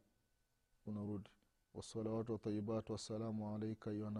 unarudi. 0.87 1.31
Wasalawatu 1.75 2.33
watayibatu 2.33 2.93
wassalamu 2.93 3.55
alaika 3.55 3.93
ya 3.93 4.11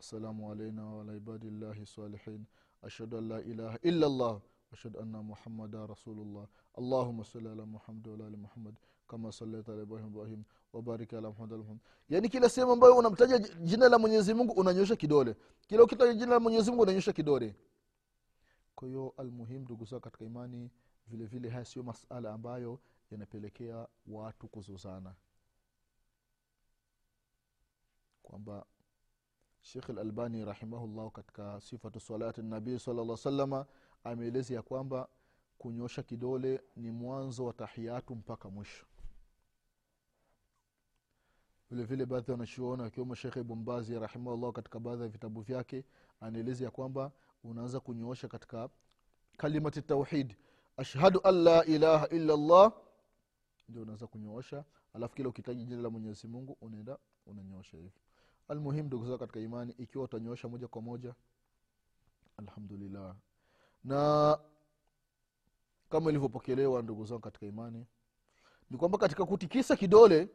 nabiyu 0.00 0.48
علينا 0.50 0.84
وعلى 0.84 1.12
alaina 1.20 1.44
الله 1.44 1.82
الصالحين 1.82 2.44
أشهد 2.84 3.14
ashhadu 3.14 3.18
an 3.18 3.28
la 3.28 3.40
ilaha 3.40 3.78
الله 3.84 4.40
وأشهد 4.72 4.96
أن 4.96 5.12
محمدا 5.12 5.84
رسول 5.86 6.16
rasulullah. 6.16 6.46
Allahuma 6.78 7.22
صل 7.24 7.46
ala 7.46 7.64
محمد 7.66 8.08
وعلى 8.08 8.26
آل 8.28 8.36
muhammad 8.38 8.74
kama 9.08 9.32
salaita 9.32 9.72
ala 9.72 9.82
ibrahim 9.82 10.06
ibrahim 10.08 10.44
ala 10.72 11.30
muhammad 11.30 11.52
ala 11.52 11.62
muhammad. 11.62 11.80
Yaani 12.08 12.28
kila 12.28 12.48
sehemu 12.48 12.72
ambayo 12.72 12.96
unamtaja 12.96 13.38
jina 13.38 13.88
la 13.88 13.98
mwenyezi 13.98 14.34
mungu 14.34 14.52
unanyosha 14.52 14.96
kidole. 14.96 15.36
Kila 15.66 15.82
ukitaja 15.82 16.14
jina 16.14 16.26
la 16.32 16.40
mwenyezi 16.40 16.70
mungu 16.70 16.82
unanyosha 16.82 17.12
kidole. 17.12 17.56
Kwa 18.74 18.88
hiyo 18.88 19.14
almuhim 19.16 19.62
ndugu 19.62 19.84
zao 19.84 20.00
katika 20.00 20.24
imani 20.24 20.70
vile 21.06 21.26
vile 21.26 21.48
haya 21.48 21.64
sio 21.64 21.82
masala 21.82 22.32
ambayo 22.32 22.80
yanapelekea 23.10 23.88
watu 24.06 24.48
kuzuzana 24.48 25.14
kwamba 28.22 28.66
shekh 29.60 29.88
lalbani 29.88 30.44
rahimahullah 30.44 31.10
katika 31.12 31.60
sifatu 31.60 32.00
salati 32.00 32.42
nabii 32.42 32.78
sala 32.78 33.16
salama 33.16 33.66
ameeleza 34.04 34.54
ya 34.54 34.62
kwamba 34.62 35.08
kunyosha 35.58 36.02
kidole 36.02 36.62
ni 36.76 36.90
mwanzo 36.90 37.44
wa 37.44 37.52
tahiyatu 37.52 38.14
mpaka 38.16 38.48
mwisho. 38.50 38.86
Vile 41.70 42.06
baadhi 42.06 42.30
wanachuona 42.30 42.84
akiwemo 42.84 43.14
shekhe 43.14 43.42
bumbazi 43.42 43.98
rahimahullah 43.98 44.52
katika 44.52 44.80
baadhi 44.80 45.02
ya 45.02 45.08
vitabu 45.08 45.40
vyake 45.40 45.84
anaeleza 46.20 46.64
ya 46.64 46.70
kwamba 46.70 47.12
unaanza 47.44 47.80
kunyoosha 47.80 48.28
katika 48.28 48.68
kalimati 49.36 49.82
tauhid 49.82 50.36
ashhadu 50.76 51.20
an 51.24 51.34
la 51.34 51.64
ilaha 51.64 52.08
illa 52.08 52.36
llah 52.36 52.72
ndio 53.68 53.82
unaanza 53.82 54.06
kunyoosha 54.06 54.64
alafu 54.94 55.14
kila 55.14 55.28
ukitaji 55.28 55.64
jina 55.64 55.82
la 55.82 55.90
mwenyezi 55.90 56.26
mungu 56.28 56.56
unaenda 56.60 56.98
unanyoosha 57.26 57.76
hivi 57.76 58.00
almuhim 58.50 58.86
ndugu 58.86 59.06
zao 59.06 59.18
katika 59.18 59.40
imani 59.40 59.72
ikiwa 59.78 60.04
utanyoosha 60.04 60.48
moja 60.48 60.68
kwa 60.68 60.82
moja. 60.82 61.14
Alhamdulillah. 62.36 63.16
Na 63.84 64.38
kama 65.90 66.10
ilivyopokelewa 66.10 66.82
ndugu 66.82 67.04
zangu 67.04 67.20
katika 67.20 67.46
imani 67.46 67.86
ni 68.70 68.76
kwamba 68.78 68.98
katika 68.98 69.24
kutikisa 69.26 69.76
kidole 69.76 70.28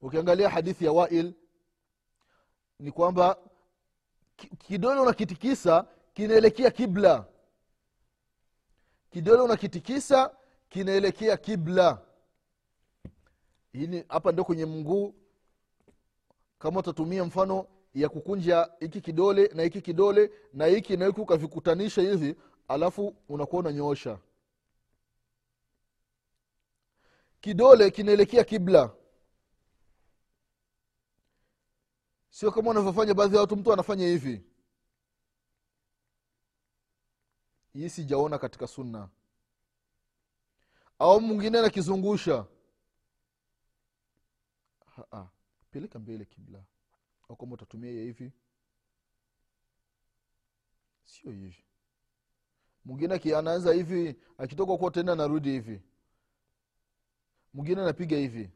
ukiangalia 0.00 0.48
hadithi 0.50 0.84
ya 0.84 0.92
wail 0.92 1.34
ni 2.78 2.92
kwamba 2.92 3.38
kidole 4.58 5.00
unakitikisa 5.00 5.86
kinaelekea 6.14 6.70
kibla. 6.70 7.26
Kidole 9.10 9.42
unakitikisa 9.42 10.36
kinaelekea 10.68 11.36
kibla. 11.36 12.02
Hapa 14.08 14.32
ndio 14.32 14.44
kwenye 14.44 14.66
mguu 14.66 15.14
kama 16.62 16.80
utatumia 16.80 17.24
mfano 17.24 17.66
ya 17.94 18.08
kukunja 18.08 18.70
hiki 18.80 19.00
kidole 19.00 19.48
na 19.54 19.62
hiki 19.62 19.82
kidole 19.82 20.30
na 20.52 20.66
hiki 20.66 20.96
na 20.96 21.06
hiki 21.06 21.20
ukavikutanisha 21.20 22.02
hivi 22.02 22.36
alafu 22.68 23.16
unakuwa 23.28 23.60
unanyoosha. 23.60 24.18
Kidole 27.40 27.90
kinaelekea 27.90 28.44
kibla. 28.44 28.94
Sio 32.30 32.50
kama 32.52 32.70
unavyofanya 32.70 33.14
baadhi 33.14 33.34
ya 33.34 33.40
watu 33.40 33.56
mtu 33.56 33.72
anafanya 33.72 34.06
hivi. 34.06 34.42
Hii 37.72 37.88
sijaona 37.88 38.38
katika 38.38 38.66
sunna. 38.66 39.08
Au 40.98 41.20
mwingine 41.20 41.58
anakizungusha. 41.58 42.46
Ha-ha. 44.96 45.31
Peleka 45.72 45.98
mbele 45.98 46.24
kibla. 46.24 46.64
Au 47.28 47.36
kwamba 47.36 47.54
utatumia 47.54 47.90
hivi. 47.90 48.32
Sio 51.04 51.30
hivi. 51.32 51.64
Mwingine 52.84 53.36
anaanza 53.36 53.72
hivi 53.72 54.16
akitoka 54.38 54.76
kuwa 54.76 54.90
tena 54.90 55.12
anarudi 55.12 55.50
hivi. 55.50 55.80
Mwingine 57.54 57.82
anapiga 57.82 58.16
hivi. 58.16 58.50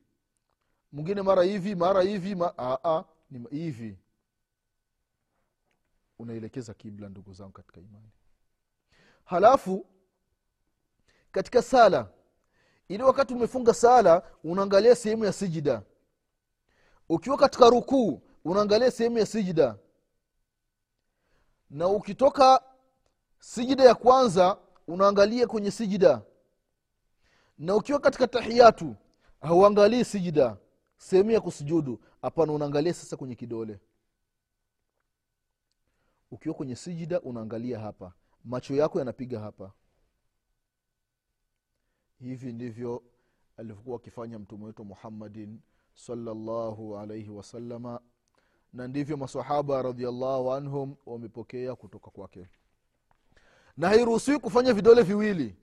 Mwingine 0.93 1.23
mara 1.23 1.43
hivi 1.43 1.75
mara 1.75 2.03
hivi 2.03 2.35
ma, 2.35 2.55
aa, 2.59 3.05
ni 3.31 3.49
hivi. 3.51 3.99
Unaelekeza 6.19 6.75
kibla 6.75 7.09
ndugu 7.09 7.33
zangu 7.33 7.53
katika 7.53 7.81
imani. 7.81 8.11
Halafu 9.25 9.87
katika 11.33 11.63
sala 11.63 12.13
ili 12.89 13.03
wakati 13.03 13.35
umefunga 13.35 13.75
sala 13.75 14.23
unaangalia 14.45 14.95
sehemu 14.97 15.25
ya 15.25 15.33
sijida 15.33 15.83
ukiwa 17.09 17.37
katika 17.37 17.71
rukuu 17.71 18.23
unaangalia 18.45 18.91
sehemu 18.91 19.19
ya 19.19 19.27
sijida. 19.27 19.79
Na 21.71 21.89
ukitoka 21.89 22.63
sijida 23.39 23.85
ya 23.85 23.95
kwanza 23.95 24.59
unaangalia 24.89 25.47
kwenye 25.47 25.71
sijida. 25.71 26.23
Na 27.59 27.75
ukiwa 27.77 27.99
katika 28.01 28.27
tahiyatu 28.27 28.97
hauangalii 29.41 30.05
sijida 30.05 30.57
sehemu 30.99 31.31
ya 31.31 31.41
kusujudu. 31.41 32.01
Hapana 32.23 32.53
unaangalia 32.53 32.95
sasa 32.95 33.17
kwenye 33.17 33.35
kidole. 33.35 33.81
Ukiwa 36.31 36.55
kwenye 36.55 36.77
sijida 36.77 37.21
unaangalia 37.21 37.79
hapa. 37.81 38.13
Macho 38.45 38.75
yako 38.75 38.99
yanapiga 38.99 39.41
hapa. 39.41 39.73
Hivi 42.19 42.53
ndivyo 42.53 43.03
alivyokuwa 43.57 43.97
akifanya 43.97 44.39
mtume 44.39 44.65
wetu 44.65 44.85
muhammadin 44.85 45.61
salllahu 45.97 46.99
alaihi 46.99 47.31
wasalama 47.31 48.01
na 48.73 48.89
ndivyo 48.89 49.17
masahaba 49.17 49.83
radiallahu 49.83 50.53
anhum 50.53 50.97
wamepokea 51.07 51.75
kutoka 51.77 52.11
kwake. 52.11 52.49
Na 53.77 53.89
hairuhusiwi 53.89 54.39
kufanya 54.39 54.73
vidole 54.75 55.03
viwili. 55.03 55.57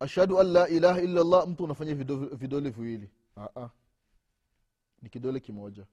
Ashhadu 0.00 0.40
an 0.40 0.46
la 0.52 0.68
ilaha 0.68 1.00
illallah 1.00 1.48
mtu 1.48 1.64
unafanya 1.64 1.94
vidole, 2.34 2.70
viwili. 2.70 3.10
Aa, 3.36 3.68
ni 5.02 5.08
kidole 5.08 5.40
kimoja. 5.40 5.86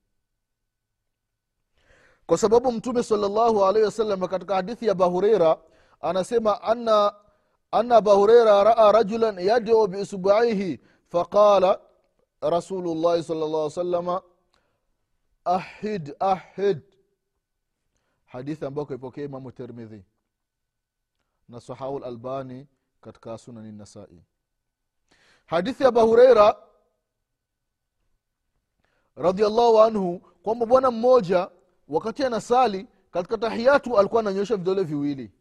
Kwa 2.26 2.38
sababu 2.38 2.72
mtume 2.72 3.04
salllahu 3.04 3.66
alaihi 3.66 3.86
wasallam 3.86 4.28
katika 4.28 4.56
hadithi 4.56 4.86
ya 4.86 4.92
abahureira 4.92 5.58
anasema 6.02 6.62
anna 6.62 7.16
anna 7.72 8.00
رجلا 8.00 9.32
raa 9.32 9.86
بإصبعيه 9.88 10.80
فقال 11.10 11.78
رسول 12.44 12.88
الله 12.88 13.22
صلى 13.22 13.44
sal 13.46 13.56
عليه 13.56 13.70
salama 13.70 14.22
ahid 15.46 16.16
ahid 16.20 16.82
hadithi 18.26 18.66
ambayo 18.66 18.86
kaipokea 18.86 19.24
imamu 19.26 19.52
termidhi 19.52 20.04
na 21.50 21.62
sahahu 21.62 22.00
lalbani 22.00 22.68
katika 23.02 23.38
sunani 23.38 23.72
nasai 23.72 24.24
hadithi 25.46 25.84
ya 25.84 25.90
abahureira 25.90 26.58
radiallahu 29.16 29.82
anhu 29.82 30.20
kwamba 30.20 30.66
bwana 30.66 30.92
mmoja 30.92 31.50
wakati 31.88 32.24
anasali 32.24 32.88
katika 33.12 33.38
tahiyatu 33.38 33.98
alikuwa 33.98 34.22
ananyosha 34.22 34.58
vidole 34.58 34.84
viwili 34.84 35.32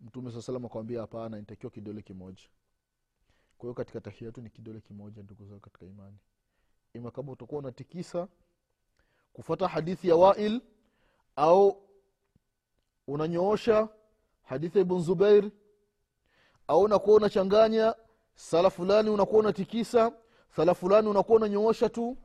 mtume 0.00 0.32
saa 0.32 0.42
salam 0.42 0.64
akawambia 0.64 1.00
hapana 1.00 1.36
nitakiwa 1.38 1.72
kidole 1.72 2.02
kimoja. 2.02 2.42
Kwa 3.58 3.66
hiyo 3.66 3.74
katika 3.74 4.00
tahiyatu 4.00 4.40
ni 4.42 4.50
kidole 4.50 4.80
kimoja 4.80 5.22
ndugu 5.22 5.44
zao 5.44 5.58
katika 5.60 5.86
imani. 5.86 6.16
Ima 6.94 7.10
kama 7.10 7.32
utakuwa 7.32 7.58
unatikisa 7.58 8.28
kufata 9.32 9.68
hadithi 9.68 10.08
ya 10.08 10.16
wail 10.16 10.60
au 11.36 11.82
unanyoosha 13.06 13.88
hadithi 14.42 14.78
ya 14.78 14.82
ibn 14.84 15.00
zubair 15.00 15.50
au 16.68 16.80
unakuwa 16.82 17.16
unachanganya 17.16 17.94
sala 18.34 18.70
fulani 18.70 19.10
unakuwa 19.10 19.40
unatikisa 19.40 20.12
sala 20.56 20.74
fulani 20.74 21.08
unakuwa 21.08 21.36
unanyoosha 21.36 21.88
tu 21.88 22.16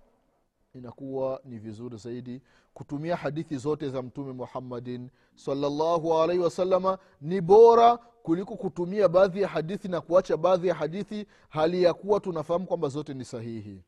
inakuwa 0.73 1.41
ni 1.45 1.59
vizuri 1.59 1.97
zaidi 1.97 2.41
kutumia 2.73 3.15
hadithi 3.15 3.57
zote 3.57 3.89
za 3.89 4.01
mtume 4.01 4.33
muhammadin 4.33 5.09
salllahu 5.35 6.13
alaihi 6.21 6.43
wasalama 6.43 6.97
ni 7.21 7.41
bora 7.41 7.97
kuliko 7.97 8.55
kutumia 8.57 9.07
baadhi 9.09 9.41
ya 9.41 9.47
hadithi 9.47 9.87
na 9.87 10.01
kuacha 10.01 10.37
baadhi 10.37 10.67
ya 10.67 10.75
hadithi 10.75 11.27
hali 11.49 11.83
ya 11.83 11.93
kuwa 11.93 12.19
tunafahamu 12.19 12.65
kwamba 12.67 12.87
zote 12.87 13.13
ni 13.13 13.25
sahihi. 13.25 13.83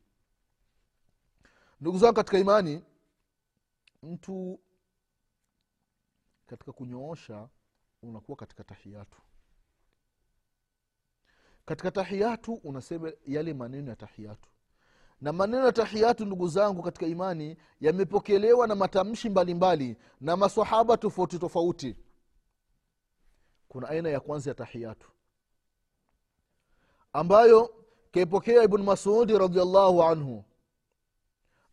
Ndugu 1.80 1.98
zangu 1.98 2.14
katika 2.14 2.38
imani 2.38 2.82
mtu 4.02 4.60
katika 6.46 6.72
kunyoosha 6.72 7.48
unakuwa 8.02 8.36
katika 8.36 8.64
tahiyatu. 8.64 9.18
Katika 11.64 11.90
tahiyatu 11.90 12.54
unasema 12.54 13.12
yale 13.26 13.54
maneno 13.54 13.90
ya 13.90 13.96
tahiyatu 13.96 14.48
na 15.20 15.32
maneno 15.32 15.66
ya 15.66 15.72
tahiyatu 15.72 16.24
ndugu 16.24 16.48
zangu 16.48 16.82
katika 16.82 17.06
imani 17.06 17.56
yamepokelewa 17.80 18.66
na 18.66 18.74
matamshi 18.74 19.28
mbalimbali 19.30 19.84
mbali, 19.84 19.96
na 20.20 20.36
masahaba 20.36 20.96
tofauti 20.96 21.38
tofauti. 21.38 21.96
Kuna 23.68 23.88
aina 23.88 24.08
ya 24.08 24.20
kwanza 24.20 24.50
ya 24.50 24.54
tahiyatu 24.54 25.10
ambayo 27.12 27.74
kaipokea 28.10 28.62
ibnu 28.62 28.84
masudi 28.84 29.38
radiallahu 29.38 30.02
anhu 30.02 30.44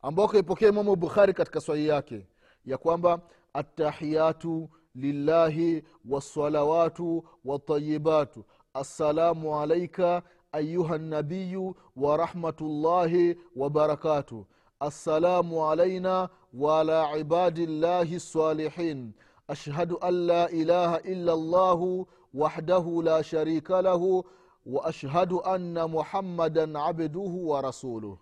ambao 0.02 0.28
kaipokea 0.28 0.70
imamu 0.70 0.96
bukhari 0.96 1.34
katika 1.34 1.62
swahii 1.62 1.88
yake 1.88 2.28
ya 2.66 2.78
kwamba 2.78 3.22
atahiyatu 3.54 4.70
lillahi 4.96 5.84
wassalawatu 6.10 7.26
watayibatu 7.46 8.46
assalamu 8.74 9.60
alaika 9.60 10.24
ayuha 10.54 10.98
nabiyu 10.98 11.76
warahmatullahi 11.96 13.38
wabarakatuh 13.56 14.46
assalamu 14.80 15.70
alaina 15.72 16.30
waala 16.54 17.18
ibadillahi 17.18 18.16
lsalihin 18.16 19.14
ashhadu 19.48 19.98
an 20.02 20.14
la 20.28 20.50
ilaha 20.50 21.00
illa 21.02 21.36
llahu 21.36 22.08
wahdahu 22.34 23.02
la 23.02 23.24
sharika 23.24 23.82
lahu 23.82 24.24
waashhadu 24.66 25.42
anna 25.46 25.88
muhammadan 25.88 26.76
abduhu 26.76 27.50
wa 27.50 27.62
rasuluh 27.62 28.18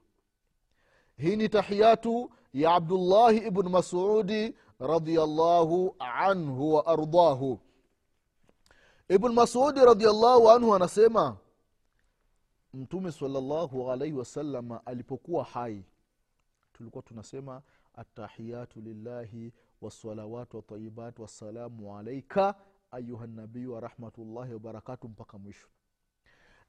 hii 1.18 1.36
ni 1.36 1.50
tahiyatu 1.50 2.32
ya 2.54 2.74
abdullahi 2.74 3.38
ibn 3.38 3.70
masudi 3.70 4.56
radiallahu 4.80 5.96
anhu 6.00 6.74
wa 6.74 6.86
ardahu 6.86 7.60
ibn 9.10 9.34
masudi 9.34 9.80
radiallahu 9.86 10.50
anhu 10.52 10.76
anasema 10.76 11.38
mtume 12.74 13.12
salllahu 13.12 13.92
alaihi 13.92 14.14
wasalama 14.18 14.86
alipokuwa 14.86 15.44
hai 15.44 15.84
tulikuwa 16.74 17.04
tunasema 17.04 17.62
atahiyatu 17.96 18.82
lillahi 18.82 19.54
wasalawatu 19.82 20.58
watayibat 20.58 21.20
wassalamu 21.20 21.98
alaika 21.98 22.56
ayuha 22.92 23.28
nabii 23.28 23.66
warahmatullahi 23.66 24.54
wabarakatu 24.54 25.08
mpaka 25.10 25.38
mwisho. 25.38 25.68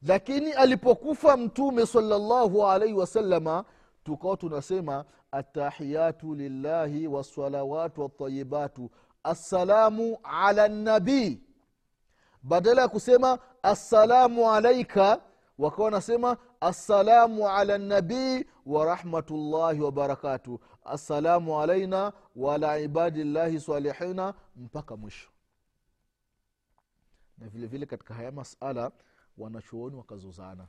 Lakini 0.01 0.51
alipokufa 0.51 1.37
mtume 1.37 1.85
salllahu 1.85 2.67
alaihi 2.67 2.93
wasalama 2.93 3.65
tukawa 4.03 4.37
tunasema 4.37 5.05
atahiyatu 5.31 6.35
lillahi 6.35 7.07
wassalawatu 7.07 8.01
watayibatu 8.01 8.89
assalamu 9.23 10.17
ala 10.23 10.67
nabii 10.67 11.41
badala 12.43 12.81
ya 12.81 12.87
kusema 12.87 13.39
assalamu 13.63 14.51
alaika 14.51 15.21
wakawa 15.57 15.85
wanasema 15.85 16.37
assalamu 16.59 17.49
ala 17.49 17.77
nabii 17.77 18.45
warahmatullahi 18.65 19.79
wabarakatu 19.81 20.59
assalamu 20.83 21.61
alaina 21.61 22.13
waala 22.35 22.79
ibadillahi 22.79 23.59
salihina 23.59 24.33
mpaka 24.55 24.97
mwisho. 24.97 25.29
Na 27.37 27.47
vile 27.47 27.67
vile 27.67 27.85
katika 27.85 28.13
haya 28.13 28.31
masala 28.31 28.91
wanachuoni 29.37 29.95
wakazozana. 29.95 30.67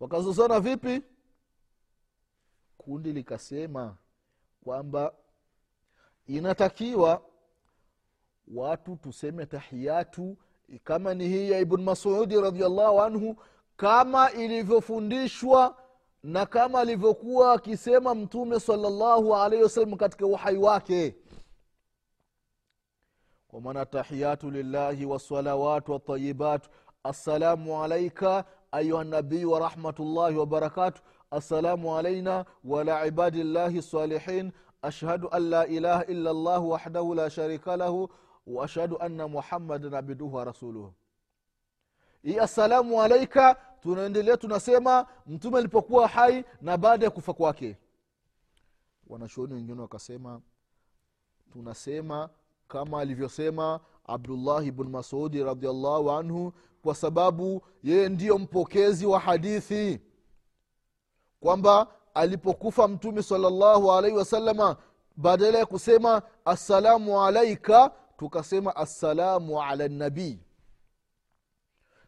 Wakazozana 0.00 0.60
vipi? 0.60 1.02
Kundi 2.78 3.12
likasema 3.12 3.96
kwamba 4.64 5.14
inatakiwa 6.26 7.22
watu 8.54 8.96
tuseme 8.96 9.46
tahiyatu 9.46 10.36
kama 10.78 11.14
ni 11.14 11.28
hii 11.28 11.50
ya 11.50 11.58
ibn 11.58 11.82
masudi 11.82 12.40
radiallahu 12.40 13.02
anhu 13.02 13.36
kama 13.76 14.32
ilivyofundishwa 14.32 15.76
na 16.22 16.46
kama 16.46 16.80
alivyokuwa 16.80 17.52
akisema 17.52 18.14
mtume 18.14 18.60
salllahu 18.60 19.36
alaihi 19.36 19.62
wasallam 19.64 19.96
katika 19.96 20.26
uhai 20.26 20.56
wake. 20.56 21.16
Kwa 23.48 23.60
maana 23.60 23.86
tahiyatu 23.86 24.50
lillahi 24.50 25.04
wasalawatu 25.04 25.92
watayibatu 25.92 26.70
assalamu 27.04 27.82
alaika 27.84 28.44
ayuha 28.72 29.04
nabiyu 29.04 29.50
warahmatullahi 29.52 30.36
wabarakatu 30.36 31.02
assalamu 31.30 31.96
alaina 31.98 32.44
wala 32.64 33.06
ibadillahi 33.06 33.82
salihin 33.82 34.52
ashhadu 34.82 35.28
an 35.30 35.42
la 35.48 35.66
ilaha 35.66 36.04
illa 36.04 36.32
llah 36.32 36.68
wahdahu 36.68 37.14
la 37.14 37.30
sharika 37.30 37.76
lahu 37.76 38.08
waashhadu 38.54 38.98
anna 39.00 39.28
muhammadan 39.28 39.94
abduhu 39.94 40.36
wa 40.36 40.44
rasuluhu 40.44 40.92
hii 42.22 42.38
assalamu 42.38 43.02
alaika 43.02 43.54
tunaendelea 43.80 44.36
tunasema 44.36 45.06
mtume 45.26 45.58
alipokuwa 45.58 46.08
hai 46.08 46.44
na 46.60 46.76
baada 46.76 47.04
ya 47.04 47.10
kufa 47.10 47.32
kwake 47.34 47.76
wanachuoni 49.06 49.54
wengine 49.54 49.80
wakasema 49.80 50.40
tunasema 51.52 52.30
kama 52.68 53.00
alivyosema 53.00 53.80
abdullahi 54.06 54.70
bnu 54.70 54.90
masudi 54.90 55.44
radiallahu 55.44 56.10
anhu 56.10 56.52
kwa 56.82 56.94
sababu 56.94 57.62
yeye 57.82 58.08
ndiyo 58.08 58.38
mpokezi 58.38 59.06
wa 59.06 59.20
hadithi 59.20 60.00
kwamba 61.40 61.86
alipokufa 62.14 62.88
mtume 62.88 63.22
salllahu 63.22 63.92
alaihi 63.92 64.16
wasalama 64.16 64.76
badala 65.16 65.58
ya 65.58 65.66
kusema 65.66 66.22
assalamu 66.44 67.24
alaika 67.24 67.90
tukasema 68.20 68.76
assalamu 68.76 69.62
ala 69.62 69.88
nabii 69.88 70.38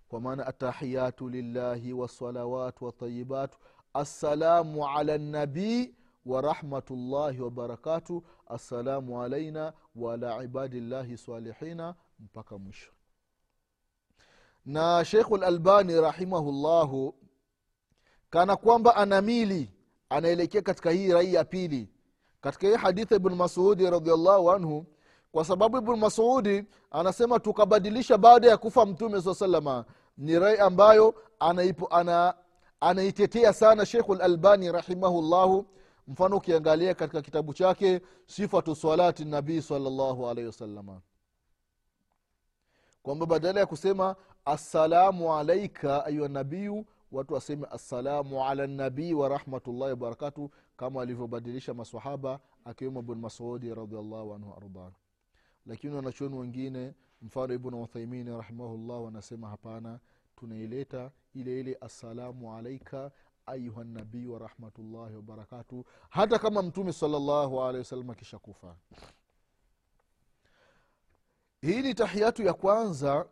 kwa 0.09 0.21
maana 0.21 0.47
atahiyatu 0.47 1.29
lillahi 1.29 1.93
wasalawatu 1.93 2.85
watayibatu 2.85 3.59
assalamu 3.95 4.89
ala 4.89 5.19
nabii 5.19 5.95
warahmatullahi 6.27 7.41
wabarakatu 7.41 8.25
assalamu 8.47 9.23
alaina 9.23 9.73
waala 9.97 10.45
ibadillahi 10.45 11.17
salihina. 11.17 11.95
Mpaka 12.19 12.59
mwisho. 12.59 12.93
Na 14.65 15.05
shekhu 15.05 15.37
lalbani 15.37 16.01
rahimahullahu 16.01 17.15
kana 18.31 18.57
kwamba 18.57 18.97
anamili 18.97 19.75
anaelekea 20.09 20.63
katika 20.63 20.91
hii 20.91 21.13
rai 21.13 21.35
ya 21.35 21.45
pili. 21.45 21.89
Katika 22.41 22.67
hii 22.69 22.75
hadithi 22.75 23.15
ibn 23.15 23.35
masudi 23.35 23.91
radiallahu 23.91 24.51
anhu 24.51 24.87
kwa 25.33 25.45
sababu 25.45 25.79
ibnu 25.79 25.97
masudi 25.97 26.65
anasema 26.91 27.41
tukabadilisha 27.41 28.19
baada 28.19 28.49
ya 28.49 28.57
kufa 28.57 28.87
mtume 28.87 29.23
saa 29.23 29.35
salama 29.35 29.85
ni 30.19 30.39
rai 30.39 30.59
ambayo 30.59 31.15
anaipo, 31.41 31.87
ana, 31.87 32.35
anaitetea 32.81 33.53
sana 33.53 33.87
shekhu 33.87 34.15
lalbani 34.15 34.73
rahimahullahu. 34.73 35.67
Mfano 36.09 36.37
ukiangalia 36.37 36.95
katika 36.95 37.23
kitabu 37.23 37.55
chake 37.55 38.01
sifatu 38.27 38.75
salati 38.75 39.25
nabii 39.25 39.63
salllahu 39.63 40.29
alaihi 40.29 40.47
wasalama 40.47 41.01
kwamba 43.03 43.27
badala 43.27 43.61
ya 43.61 43.67
kusema 43.67 44.17
assalamu 44.45 45.35
alaika 45.35 46.05
ayuha 46.07 46.29
nabiyu 46.29 46.87
watu 47.13 47.35
waseme 47.35 47.67
assalamu 47.71 48.45
ala 48.45 48.67
nabii 48.67 49.13
warahmatullahi 49.13 49.91
wabarakatu 49.91 50.51
kama 50.77 51.03
alivyobadilisha 51.03 51.75
masahaba 51.75 52.41
akiwemo 52.65 53.03
bn 53.03 53.15
masudi 53.15 53.75
radiallahu 53.75 54.35
anhu 54.35 54.55
ardah 54.57 54.91
lakini 55.67 55.95
wanachuoni 55.95 56.39
wengine 56.39 56.95
mfano 57.23 57.55
ibnu 57.55 57.83
uthaimini 57.83 58.31
rahimahullah 58.37 59.05
wanasema 59.05 59.49
hapana 59.49 60.01
tunaileta 60.37 61.11
ile 61.35 61.61
ile 61.61 61.79
assalamu 61.81 62.55
alaika 62.57 63.11
ayuha 63.47 63.85
nabii 63.85 64.27
warahmatullahi 64.27 65.15
wabarakatu 65.17 65.85
hata 66.11 66.39
kama 66.39 66.63
mtume 66.63 66.93
salllahu 66.93 67.63
alehi 67.63 67.79
wasalam 67.79 68.11
akisha 68.11 68.39
kufa. 68.39 68.77
Hii 71.61 71.83
ni 71.83 71.95
tahiyatu 71.95 72.43
ya 72.43 72.53
kwanza 72.55 73.29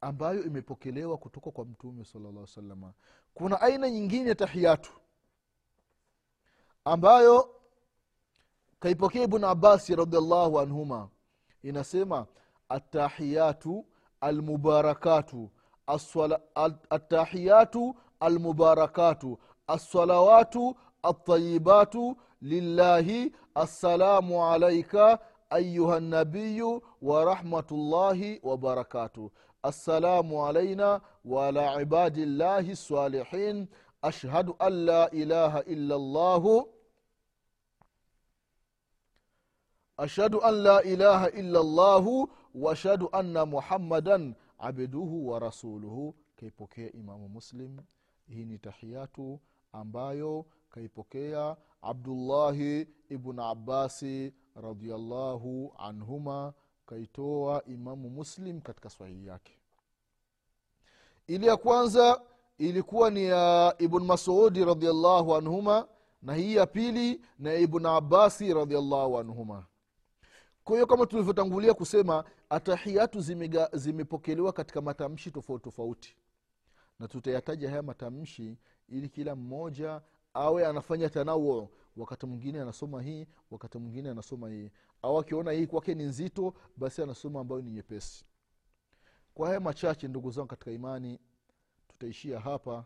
ambayo 0.00 0.44
imepokelewa 0.44 1.18
kutoka 1.18 1.50
kwa 1.50 1.64
mtume 1.64 2.04
salllah 2.04 2.46
salama 2.46 2.92
kuna 3.34 3.60
aina 3.60 3.90
nyingine 3.90 4.28
ya 4.28 4.34
tahiyatu 4.34 4.92
ambayo 6.84 7.57
kaipokea 8.80 9.22
ibnu 9.24 9.46
abasi 9.48 9.96
radiallahu 9.96 10.60
anhuma. 10.60 11.08
Inasema 11.62 12.26
atahiyatu 12.68 13.86
almubarakatu 14.20 15.50
atahiyatu 16.90 17.94
almubarakatu 18.20 19.38
alsalawatu 19.66 20.76
altayibatu 21.02 22.16
lillahi 22.42 23.32
assalamu 23.54 24.44
alaika 24.46 25.18
ayuha 25.50 26.00
nabiyu 26.00 26.82
warahmatullahi 27.02 28.40
wabarakatuh 28.42 29.30
assalamu 29.62 30.46
alaina 30.46 31.00
waala 31.24 31.82
ibadillahi 31.82 32.76
salihin 32.76 33.68
ashhadu 34.02 34.56
an 34.58 34.72
la 34.84 35.10
ilaha 35.10 35.62
illa 35.64 35.98
llahu 35.98 36.68
ashhadu 39.98 40.40
an 40.42 40.54
la 40.54 40.82
ilaha 40.82 41.30
illa 41.30 41.62
llahu 41.62 42.30
waashhadu 42.54 43.08
anna 43.12 43.46
muhammadan 43.46 44.34
abduhu 44.58 45.28
wa 45.28 45.38
rasuluhu. 45.38 46.14
Kaipokea 46.36 46.92
imamu 46.92 47.28
muslim. 47.28 47.78
Hii 48.28 48.44
ni 48.44 48.58
tahiyatu 48.58 49.40
ambayo 49.72 50.46
kaipokea 50.70 51.56
abdullahi 51.82 52.88
ibnu 53.10 53.42
abbasi 53.42 54.34
radiallahu 54.62 55.74
anhuma 55.78 56.52
kaitoa 56.86 57.64
imamu 57.64 58.10
muslim 58.10 58.60
katika 58.60 58.90
sahihi 58.90 59.26
yake. 59.26 59.52
Ili 61.26 61.46
ya 61.46 61.56
kwanza 61.56 62.22
ilikuwa 62.58 63.10
ni 63.10 63.24
ya 63.24 63.74
ibn 63.78 63.98
masudi 64.04 64.64
radiallahu 64.64 65.34
anhuma 65.36 65.88
na 66.22 66.34
hii 66.34 66.54
ya 66.54 66.66
pili 66.66 67.20
na 67.38 67.54
ibn 67.54 67.86
abasi 67.86 68.54
radiallahu 68.54 69.18
anhuma 69.18 69.66
kwa 70.68 70.76
hiyo 70.76 70.86
kama 70.86 71.06
tulivyotangulia 71.06 71.74
kusema 71.74 72.24
atahiyatu 72.50 73.20
zimepokelewa 73.72 74.52
katika 74.52 74.80
matamshi 74.80 75.30
tofauti 75.30 75.64
tofauti. 75.64 76.16
Na 76.98 77.08
tutayataja 77.08 77.70
haya 77.70 77.82
matamshi 77.82 78.58
ili 78.88 79.08
kila 79.08 79.36
mmoja 79.36 80.02
awe 80.34 80.66
anafanya 80.66 81.08
tanawu 81.08 81.68
wakati 81.96 82.26
mwingine 82.26 82.60
anasoma 82.60 83.02
hii 83.02 83.26
wakati 83.50 83.78
mwingine 83.78 84.10
anasoma 84.10 84.50
hii. 84.50 84.70
Au 85.02 85.18
akiona 85.18 85.52
hii 85.52 85.66
kwake 85.66 85.94
ni 85.94 86.04
nzito 86.04 86.54
basi 86.76 87.02
anasoma 87.02 87.40
ambayo 87.40 87.62
ni 87.62 87.70
nyepesi. 87.70 88.24
Kwa 89.34 89.46
haya 89.48 89.60
machache 89.60 90.08
ndugu 90.08 90.30
zangu 90.30 90.48
katika 90.48 90.70
imani 90.70 91.18
tutaishia 91.88 92.40
hapa. 92.40 92.84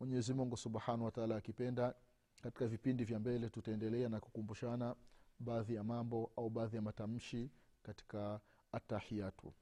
Mwenyezi 0.00 0.34
subhanahu 0.56 1.04
wataala 1.04 1.36
akipenda 1.36 1.94
katika 2.42 2.66
vipindi 2.66 3.04
vya 3.04 3.18
mbele 3.18 3.48
tutaendelea 3.50 4.08
na 4.08 4.20
kukumbushana 4.20 4.94
baadhi 5.38 5.74
ya 5.74 5.84
mambo 5.84 6.30
au 6.36 6.50
baadhi 6.50 6.76
ya 6.76 6.82
matamshi 6.82 7.50
katika 7.82 8.40
atahiyatu 8.72 9.52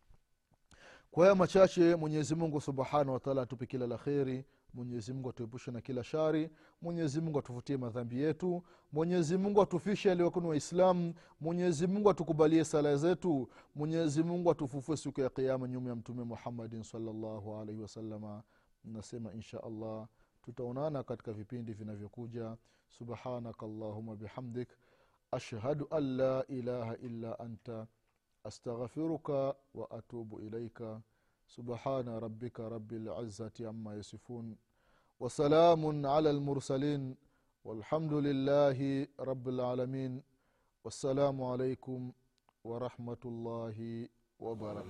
kwa 1.10 1.24
haya 1.24 1.34
machache 1.34 1.96
mwenyezi 1.96 2.34
mungu 2.34 2.60
subhanahu 2.60 3.12
wataala 3.12 3.42
atupe 3.42 3.66
kila 3.66 3.86
la 3.86 3.98
kheri 3.98 4.44
mwenyezi 4.74 5.12
mungu 5.12 5.30
atuepushe 5.30 5.70
na 5.70 5.80
kila 5.80 6.04
shari 6.04 6.50
mwenyezi 6.82 7.20
mungu 7.20 7.38
atufutie 7.38 7.76
madhambi 7.76 8.20
yetu 8.20 8.62
mwenyezi 8.92 9.36
mungu 9.36 9.62
atufishe 9.62 10.10
aliwakuni 10.12 10.46
waislamu 10.48 11.14
mwenyezi 11.40 11.86
mungu 11.86 12.10
atukubalie 12.10 12.64
sala 12.64 12.96
zetu 12.96 13.48
mwenyezi 13.74 14.22
mungu 14.22 14.50
atufufue 14.50 14.96
siku 14.96 15.20
ya 15.20 15.28
kiama 15.30 15.68
nyuma 15.68 15.88
ya 15.90 15.96
mtume 15.96 16.24
muhammadin 16.24 16.82
salllahu 16.82 17.56
alaihi 17.56 17.80
wasalama 17.82 18.42
nasema 18.84 19.32
insha 19.32 19.62
allah 19.62 20.08
tutaonana 20.42 21.02
katika 21.02 21.32
vipindi 21.32 21.72
vinavyokuja. 21.72 22.56
Subhanaka 22.88 23.66
allahuma 23.66 24.16
bihamdik 24.16 24.68
ashhadu 25.33 25.87
an 25.91 26.17
la 26.17 26.43
ilaha 26.47 26.95
illa 26.97 27.39
anta 27.39 27.87
astaghfiruka 28.43 29.55
wa 29.73 29.91
atubu 29.91 30.39
ilaika 30.39 31.01
subhana 31.47 32.19
rabbika 32.19 32.69
rabi 32.69 32.99
lizati 32.99 33.65
ama 33.65 33.95
yasifun 33.95 34.57
wasalamun 35.19 36.05
ala 36.05 36.33
lmursalin 36.33 37.15
والحمد 37.65 38.13
لله 38.13 39.07
رب 39.19 39.45
العالمين 39.49 40.23
والسلام 40.83 41.43
عليكم 41.43 42.11
ورحمة 42.63 43.23
الله 43.25 44.07
وبركاته 44.39 44.89